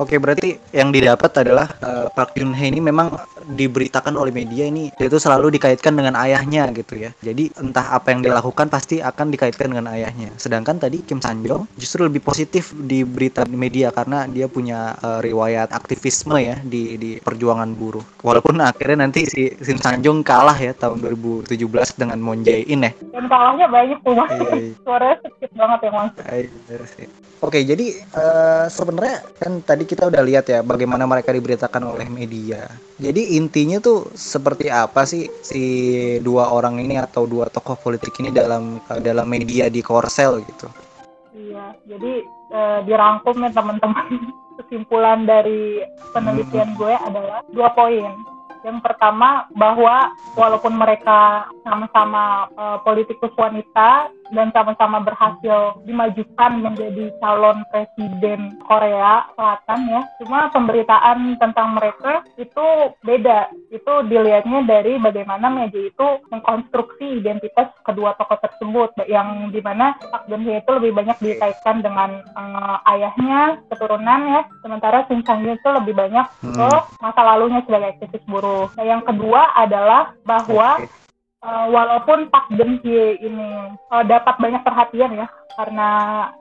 Oke 0.00 0.16
berarti 0.16 0.56
yang 0.72 0.88
didapat 0.88 1.44
adalah 1.44 1.68
eh, 1.84 2.06
Park 2.08 2.32
Jun 2.36 2.56
Hee 2.56 2.72
ini 2.72 2.80
memang 2.80 3.12
diberitakan 3.42 4.16
oleh 4.16 4.32
media 4.32 4.64
ini 4.64 4.88
dia 4.96 5.06
itu 5.10 5.18
selalu 5.20 5.52
dikaitkan 5.58 5.92
dengan 5.92 6.16
ayahnya 6.16 6.72
gitu 6.72 6.96
ya. 6.96 7.10
Jadi 7.20 7.52
entah 7.60 7.92
apa 7.92 8.14
yang 8.14 8.24
dilakukan 8.24 8.72
pasti 8.72 9.04
akan 9.04 9.28
dikaitkan 9.28 9.68
dengan 9.68 9.92
ayahnya. 9.92 10.32
Sedangkan 10.40 10.80
tadi 10.80 11.04
Kim 11.04 11.20
San 11.20 11.44
Jong 11.44 11.68
justru 11.76 12.08
lebih 12.08 12.24
positif 12.24 12.72
di 12.72 13.04
berita 13.04 13.44
di 13.44 13.56
media 13.58 13.92
karena 13.92 14.24
dia 14.24 14.48
punya 14.48 14.96
eh, 14.96 15.20
riwayat 15.20 15.74
aktivisme 15.76 16.40
ya 16.40 16.56
di 16.64 16.96
di 16.96 17.10
perjuangan 17.20 17.76
buruh. 17.76 18.04
Walaupun 18.24 18.64
akhirnya 18.64 19.04
nanti 19.04 19.28
si 19.28 19.52
Kim 19.52 19.76
San 19.76 20.00
Jong 20.00 20.24
kalah 20.24 20.56
ya 20.56 20.72
tahun 20.72 21.04
2017 21.04 21.52
dengan 22.00 22.18
Moon 22.22 22.40
Jae-in 22.40 22.88
ya. 22.88 22.92
Dan 23.12 23.28
kalahnya 23.28 23.66
banyak 23.68 23.98
tuh, 24.00 24.14
Mas. 24.16 24.30
Iya, 24.32 24.50
iya. 24.56 24.72
Suaranya 24.80 25.16
sedikit 25.20 25.50
banget 25.52 25.78
yang 25.84 25.96
langsung. 26.00 26.24
Ah, 26.24 26.36
iya. 26.40 27.08
Oke, 27.42 27.58
jadi 27.66 27.86
eh, 27.98 28.64
sebenarnya 28.70 29.18
kan 29.42 29.58
tadi 29.66 29.81
kita 29.84 30.08
udah 30.08 30.22
lihat 30.24 30.48
ya 30.48 30.60
bagaimana 30.64 31.04
mereka 31.04 31.34
diberitakan 31.34 31.94
oleh 31.94 32.08
media. 32.08 32.66
Jadi 32.96 33.36
intinya 33.36 33.82
tuh 33.82 34.10
seperti 34.14 34.70
apa 34.70 35.02
sih 35.04 35.26
si 35.42 35.62
dua 36.22 36.54
orang 36.54 36.78
ini 36.80 36.98
atau 36.98 37.26
dua 37.26 37.50
tokoh 37.50 37.74
politik 37.78 38.14
ini 38.22 38.30
dalam 38.30 38.78
dalam 39.02 39.26
media 39.26 39.66
di 39.66 39.80
Korsel 39.82 40.42
gitu. 40.46 40.66
Iya, 41.32 41.74
jadi 41.88 42.12
eh, 42.52 42.78
dirangkum 42.86 43.36
ya 43.42 43.50
teman-teman. 43.50 44.06
Kesimpulan 44.62 45.24
dari 45.24 45.80
penelitian 46.12 46.76
gue 46.76 46.92
adalah 46.92 47.40
dua 47.50 47.72
poin. 47.72 48.12
Yang 48.62 48.78
pertama 48.84 49.48
bahwa 49.56 50.12
walaupun 50.38 50.76
mereka 50.76 51.50
sama-sama 51.64 52.46
eh, 52.52 52.78
politikus 52.84 53.32
wanita 53.34 54.12
dan 54.32 54.48
sama-sama 54.56 55.04
berhasil 55.04 55.76
dimajukan 55.84 56.64
menjadi 56.64 57.12
calon 57.20 57.62
presiden 57.68 58.56
Korea 58.64 59.28
Selatan 59.36 59.80
ya, 59.92 60.02
cuma 60.18 60.48
pemberitaan 60.48 61.36
tentang 61.36 61.76
mereka 61.76 62.24
itu 62.40 62.96
beda. 63.04 63.52
Itu 63.68 64.08
dilihatnya 64.08 64.64
dari 64.64 64.96
bagaimana 64.96 65.52
media 65.52 65.92
itu 65.92 66.08
mengkonstruksi 66.32 67.20
identitas 67.20 67.68
kedua 67.84 68.16
tokoh 68.16 68.40
tersebut, 68.40 69.04
yang 69.06 69.52
di 69.52 69.60
mana 69.60 69.94
Park 70.00 70.26
Geun 70.32 70.48
Hye 70.48 70.64
itu 70.64 70.70
lebih 70.80 70.92
banyak 70.96 71.18
dikaitkan 71.20 71.84
dengan 71.84 72.24
eh, 72.24 72.90
ayahnya, 72.96 73.60
keturunan 73.68 74.20
ya, 74.32 74.42
sementara 74.64 75.04
Shin 75.06 75.20
Sang 75.28 75.44
itu 75.44 75.68
lebih 75.68 75.94
banyak 75.94 76.26
ke 76.40 76.70
Hmm. 76.72 76.84
masa 77.04 77.20
lalunya 77.22 77.60
sebagai 77.66 77.98
aktivis 77.98 78.24
buruh. 78.24 78.72
Nah, 78.78 78.84
yang 78.86 79.04
kedua 79.04 79.52
adalah 79.52 80.16
bahwa. 80.24 80.80
Uh, 81.42 81.66
walaupun 81.74 82.30
Pak 82.30 82.54
Hye 82.54 83.18
ini 83.18 83.74
uh, 83.90 84.04
dapat 84.06 84.38
banyak 84.38 84.62
perhatian 84.62 85.18
ya 85.18 85.26
karena 85.58 85.90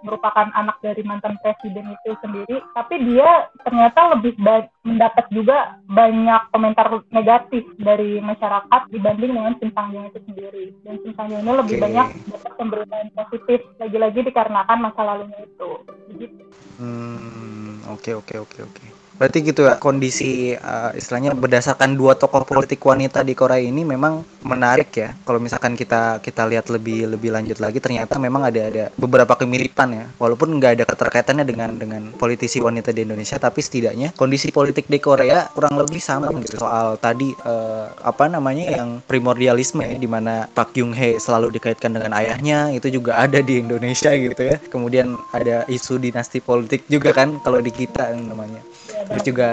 merupakan 0.06 0.48
anak 0.54 0.78
dari 0.78 1.02
mantan 1.02 1.42
presiden 1.42 1.90
itu 1.90 2.14
sendiri, 2.22 2.62
tapi 2.78 3.02
dia 3.10 3.50
ternyata 3.66 4.14
lebih 4.14 4.38
mendapat 4.86 5.26
juga 5.34 5.76
banyak 5.90 6.42
komentar 6.54 6.88
negatif 7.10 7.66
dari 7.82 8.22
masyarakat 8.22 8.82
dibanding 8.94 9.36
dengan 9.36 9.58
Shin 9.58 9.74
Sang 9.74 9.90
itu 9.90 10.22
sendiri. 10.22 10.66
Dan 10.86 10.96
Shin 11.02 11.14
Sang 11.18 11.34
ini 11.34 11.50
lebih 11.50 11.82
Oke. 11.82 11.84
banyak 11.84 12.08
dapat 12.38 12.52
pemberitaan 12.62 13.10
positif 13.18 13.60
lagi-lagi 13.82 14.20
dikarenakan 14.22 14.80
masa 14.86 15.02
lalunya 15.02 15.40
itu. 15.44 15.70
Begitu. 16.14 16.42
Hmm, 16.78 17.82
oke 17.90 18.22
oke 18.22 18.36
oke 18.38 18.60
oke. 18.70 19.01
Berarti 19.22 19.46
gitu 19.46 19.70
ya 19.70 19.78
kondisi 19.78 20.58
eh, 20.58 20.92
istilahnya 20.98 21.38
berdasarkan 21.38 21.94
dua 21.94 22.18
tokoh 22.18 22.42
politik 22.42 22.82
wanita 22.82 23.22
di 23.22 23.38
Korea 23.38 23.62
ini 23.62 23.86
memang 23.86 24.26
menarik 24.42 24.90
ya. 24.98 25.14
Kalau 25.22 25.38
misalkan 25.38 25.78
kita 25.78 26.18
kita 26.26 26.50
lihat 26.50 26.74
lebih 26.74 27.06
lebih 27.06 27.30
lanjut 27.30 27.62
lagi 27.62 27.78
ternyata 27.78 28.18
memang 28.18 28.50
ada 28.50 28.66
ada 28.66 28.90
beberapa 28.98 29.38
kemiripan 29.38 29.94
ya. 29.94 30.06
Walaupun 30.18 30.58
nggak 30.58 30.82
ada 30.82 30.86
keterkaitannya 30.90 31.46
dengan 31.46 31.70
dengan 31.78 32.10
politisi 32.18 32.58
wanita 32.58 32.90
di 32.90 33.06
Indonesia, 33.06 33.38
tapi 33.38 33.62
setidaknya 33.62 34.10
kondisi 34.18 34.50
politik 34.50 34.90
di 34.90 34.98
Korea 34.98 35.46
kurang 35.54 35.78
lebih 35.78 36.02
sama 36.02 36.34
gitu. 36.42 36.58
Soal 36.58 36.98
tadi 36.98 37.30
eh, 37.30 37.86
apa 38.02 38.26
namanya 38.26 38.74
yang 38.74 39.06
primordialisme 39.06 39.86
ya, 39.86 40.02
di 40.02 40.10
mana 40.10 40.50
Park 40.50 40.74
Yung 40.82 40.98
Hee 40.98 41.22
selalu 41.22 41.62
dikaitkan 41.62 41.94
dengan 41.94 42.18
ayahnya 42.18 42.74
itu 42.74 42.90
juga 42.90 43.22
ada 43.22 43.38
di 43.38 43.62
Indonesia 43.62 44.10
gitu 44.18 44.50
ya. 44.50 44.58
Kemudian 44.58 45.14
ada 45.30 45.62
isu 45.70 46.02
dinasti 46.02 46.42
politik 46.42 46.90
juga 46.90 47.14
kan 47.14 47.38
kalau 47.46 47.62
di 47.62 47.70
kita 47.70 48.18
namanya. 48.18 48.66
Terus 49.12 49.24
juga 49.28 49.50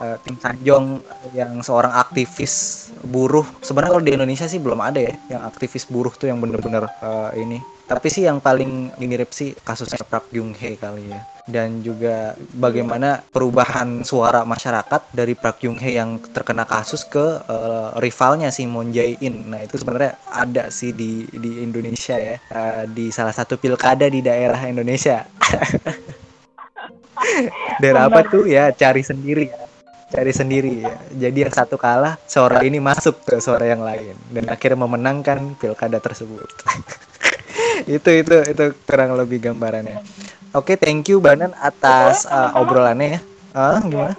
eh, 0.00 0.16
Kim 0.22 0.36
Sanjong 0.36 0.86
yang 1.32 1.64
seorang 1.64 1.92
aktivis 1.96 2.86
buruh. 3.04 3.46
Sebenarnya 3.64 3.92
kalau 3.96 4.04
di 4.04 4.12
Indonesia 4.12 4.46
sih 4.46 4.60
belum 4.60 4.80
ada 4.80 5.00
ya 5.00 5.14
yang 5.32 5.42
aktivis 5.48 5.88
buruh 5.88 6.12
tuh 6.12 6.28
yang 6.28 6.38
bener-bener 6.40 6.84
eh, 6.88 7.30
ini. 7.40 7.58
Tapi 7.84 8.08
sih 8.08 8.24
yang 8.24 8.40
paling 8.40 8.96
mirip 8.96 9.36
sih 9.36 9.52
kasusnya 9.60 10.00
Park 10.08 10.32
Yung 10.32 10.56
Hee 10.56 10.80
kali 10.80 11.12
ya. 11.12 11.20
Dan 11.44 11.84
juga 11.84 12.32
bagaimana 12.56 13.20
perubahan 13.20 14.00
suara 14.00 14.48
masyarakat 14.48 15.12
dari 15.12 15.36
Park 15.36 15.68
Yung 15.68 15.76
Hee 15.76 16.00
yang 16.00 16.16
terkena 16.32 16.64
kasus 16.64 17.04
ke 17.04 17.44
eh, 17.44 17.88
rivalnya 18.00 18.48
si 18.48 18.64
Moon 18.64 18.88
Jae-in. 18.88 19.52
Nah, 19.52 19.60
itu 19.60 19.76
sebenarnya 19.76 20.16
ada 20.32 20.72
sih 20.72 20.96
di 20.96 21.28
di 21.28 21.60
Indonesia 21.60 22.16
ya. 22.16 22.40
Eh, 22.40 22.88
di 22.88 23.12
salah 23.12 23.36
satu 23.36 23.60
pilkada 23.60 24.08
di 24.08 24.24
daerah 24.24 24.64
Indonesia. 24.64 25.28
Daerah 27.82 28.10
apa 28.10 28.20
tuh 28.26 28.46
ya 28.46 28.70
cari 28.74 29.02
sendiri 29.02 29.50
ya. 29.50 29.64
Cari 30.14 30.30
sendiri 30.30 30.72
ya. 30.84 30.94
Jadi 31.26 31.38
yang 31.42 31.54
satu 31.54 31.74
kalah, 31.74 32.14
suara 32.30 32.62
ini 32.62 32.78
masuk 32.78 33.24
ke 33.26 33.40
suara 33.42 33.66
yang 33.66 33.82
lain 33.82 34.14
dan 34.30 34.46
akhirnya 34.46 34.78
memenangkan 34.78 35.58
pilkada 35.58 35.98
tersebut. 35.98 36.46
itu 37.96 38.10
itu 38.22 38.36
itu 38.46 38.64
kurang 38.86 39.18
lebih 39.18 39.42
gambarannya. 39.42 39.98
Oke, 40.54 40.78
thank 40.78 41.10
you 41.10 41.18
Banan 41.18 41.50
atas 41.58 42.30
uh, 42.30 42.54
obrolannya 42.54 43.18
ya. 43.18 43.20
Ah, 43.54 43.82
gimana? 43.82 44.14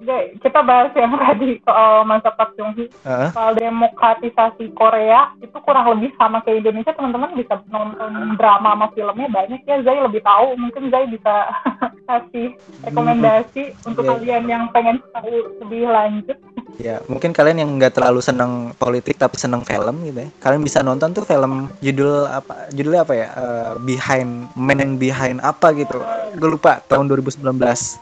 Oke, 0.00 0.36
kita 0.40 0.60
bahas 0.64 0.92
yang 0.92 1.12
tadi 1.16 1.60
soal 1.64 2.04
masa 2.04 2.32
Park 2.36 2.52
Chung 2.56 2.76
Hee. 2.76 2.92
Ah, 3.04 3.32
soal 3.32 3.56
demokratisasi 3.56 4.76
Korea 4.76 5.32
itu 5.40 5.56
kurang 5.64 5.86
lebih 5.96 6.12
sama 6.20 6.44
kayak 6.44 6.64
Indonesia 6.64 6.92
teman-teman 6.92 7.32
bisa 7.32 7.60
nonton 7.72 8.36
drama 8.36 8.76
sama 8.76 8.86
filmnya 8.92 9.28
banyak 9.28 9.60
ya 9.64 9.80
Zai 9.84 10.00
lebih 10.00 10.20
tahu 10.20 10.56
mungkin 10.56 10.92
Zai 10.92 11.08
bisa 11.08 11.48
kasih 12.10 12.48
rekomendasi 12.82 13.62
untuk 13.86 14.02
Iya. 14.02 14.10
kalian 14.18 14.44
yang 14.50 14.64
pengen 14.74 14.98
tahu 15.14 15.30
lebih 15.62 15.86
lanjut 15.86 16.38
ya, 16.78 17.02
mungkin 17.10 17.34
kalian 17.34 17.64
yang 17.64 17.70
nggak 17.80 17.96
terlalu 17.96 18.20
seneng 18.22 18.76
politik 18.76 19.18
tapi 19.18 19.40
seneng 19.40 19.64
film 19.66 20.04
gitu 20.06 20.22
ya. 20.22 20.28
Kalian 20.38 20.62
bisa 20.62 20.84
nonton 20.84 21.10
tuh 21.10 21.24
film 21.26 21.72
judul 21.82 22.28
apa? 22.28 22.70
Judulnya 22.70 23.02
apa 23.02 23.14
ya? 23.16 23.28
Eh, 23.32 23.72
behind 23.82 24.52
Man 24.54 25.00
Behind 25.00 25.40
apa 25.42 25.72
gitu. 25.74 25.98
Gue 26.36 26.50
lupa 26.54 26.78
tahun 26.86 27.10
2019. 27.10 27.42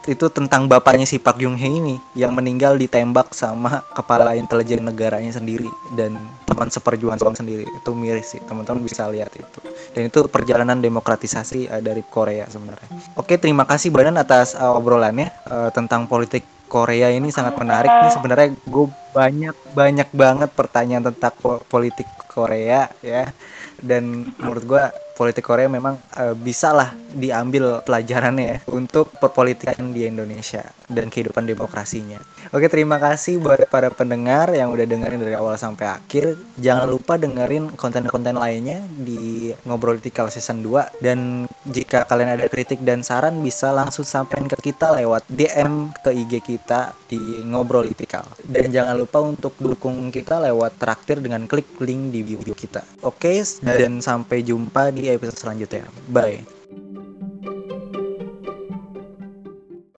Itu 0.05 0.29
tentang 0.29 0.69
bapaknya 0.69 1.07
si 1.09 1.17
Park 1.17 1.41
Yung 1.41 1.57
Hee 1.57 1.81
ini 1.81 1.95
yang 2.13 2.35
meninggal 2.35 2.77
ditembak 2.77 3.33
sama 3.33 3.81
kepala 3.97 4.37
intelijen 4.37 4.85
negaranya 4.85 5.33
sendiri 5.33 5.67
dan 5.97 6.19
teman 6.45 6.69
seperjuangan 6.69 7.39
sendiri. 7.39 7.65
Itu 7.79 7.95
miris 7.95 8.35
sih. 8.35 8.41
Teman-teman 8.43 8.83
bisa 8.83 9.07
lihat 9.09 9.33
itu. 9.33 9.59
Dan 9.95 10.11
itu 10.11 10.25
perjalanan 10.27 10.77
demokratisasi 10.83 11.71
eh, 11.71 11.81
dari 11.81 12.03
Korea 12.05 12.45
sebenarnya. 12.51 12.89
Oke, 13.15 13.39
terima 13.39 13.63
kasih 13.63 13.89
Badan 13.89 14.19
atas 14.19 14.53
eh, 14.53 14.61
obrolannya 14.63 15.31
eh, 15.31 15.69
tentang 15.71 16.05
politik 16.05 16.43
Korea 16.69 17.09
ini 17.09 17.33
sangat 17.33 17.57
menarik. 17.57 17.89
Nih 17.89 18.13
sebenarnya 18.13 18.47
gue 18.53 18.85
banyak 19.15 19.55
banyak 19.73 20.09
banget 20.13 20.49
pertanyaan 20.53 21.05
tentang 21.09 21.33
po- 21.41 21.63
politik 21.65 22.05
Korea 22.29 22.87
ya 23.01 23.25
dan 23.81 24.29
menurut 24.37 24.63
gue 24.67 24.83
politik 25.19 25.43
Korea 25.43 25.67
memang 25.67 25.99
eh, 26.15 26.31
bisa 26.31 26.71
lah 26.71 26.95
diambil 27.11 27.83
pelajarannya 27.83 28.45
ya 28.45 28.57
untuk 28.71 29.11
perpolitikan 29.19 29.91
di 29.91 30.07
Indonesia 30.07 30.63
dan 30.87 31.11
kehidupan 31.11 31.43
demokrasinya. 31.43 32.23
Oke 32.55 32.71
terima 32.71 32.95
kasih 32.95 33.43
buat 33.43 33.67
para 33.67 33.91
pendengar 33.91 34.47
yang 34.55 34.71
udah 34.71 34.87
dengerin 34.87 35.19
dari 35.19 35.35
awal 35.35 35.59
sampai 35.59 35.91
akhir. 35.99 36.39
Jangan 36.55 36.87
lupa 36.87 37.19
dengerin 37.19 37.75
konten-konten 37.75 38.39
lainnya 38.39 38.79
di 38.95 39.51
Ngobrolitikal 39.67 40.31
Season 40.31 40.63
2 40.63 41.03
dan 41.03 41.49
jika 41.67 42.07
kalian 42.07 42.39
ada 42.39 42.47
kritik 42.47 42.79
dan 42.87 43.03
saran 43.03 43.43
bisa 43.43 43.75
langsung 43.75 44.07
sampaikan 44.07 44.47
ke 44.47 44.71
kita 44.71 44.95
lewat 44.95 45.27
DM 45.27 45.91
ke 45.99 46.15
IG 46.15 46.33
kita 46.45 46.95
di 47.11 47.19
Ngobrolitikal. 47.43 48.23
Dan 48.47 48.71
jangan 48.71 48.95
lupa 48.95 49.08
untuk 49.17 49.57
dukung 49.57 50.13
kita 50.13 50.37
lewat 50.45 50.77
traktir 50.77 51.17
dengan 51.17 51.49
klik 51.49 51.81
link 51.81 52.13
di 52.13 52.21
video 52.21 52.53
kita. 52.53 52.85
Oke, 53.01 53.41
dan 53.65 53.97
sampai 53.97 54.45
jumpa 54.45 54.93
di 54.93 55.09
episode 55.09 55.41
selanjutnya. 55.41 55.89
Bye. 56.13 56.58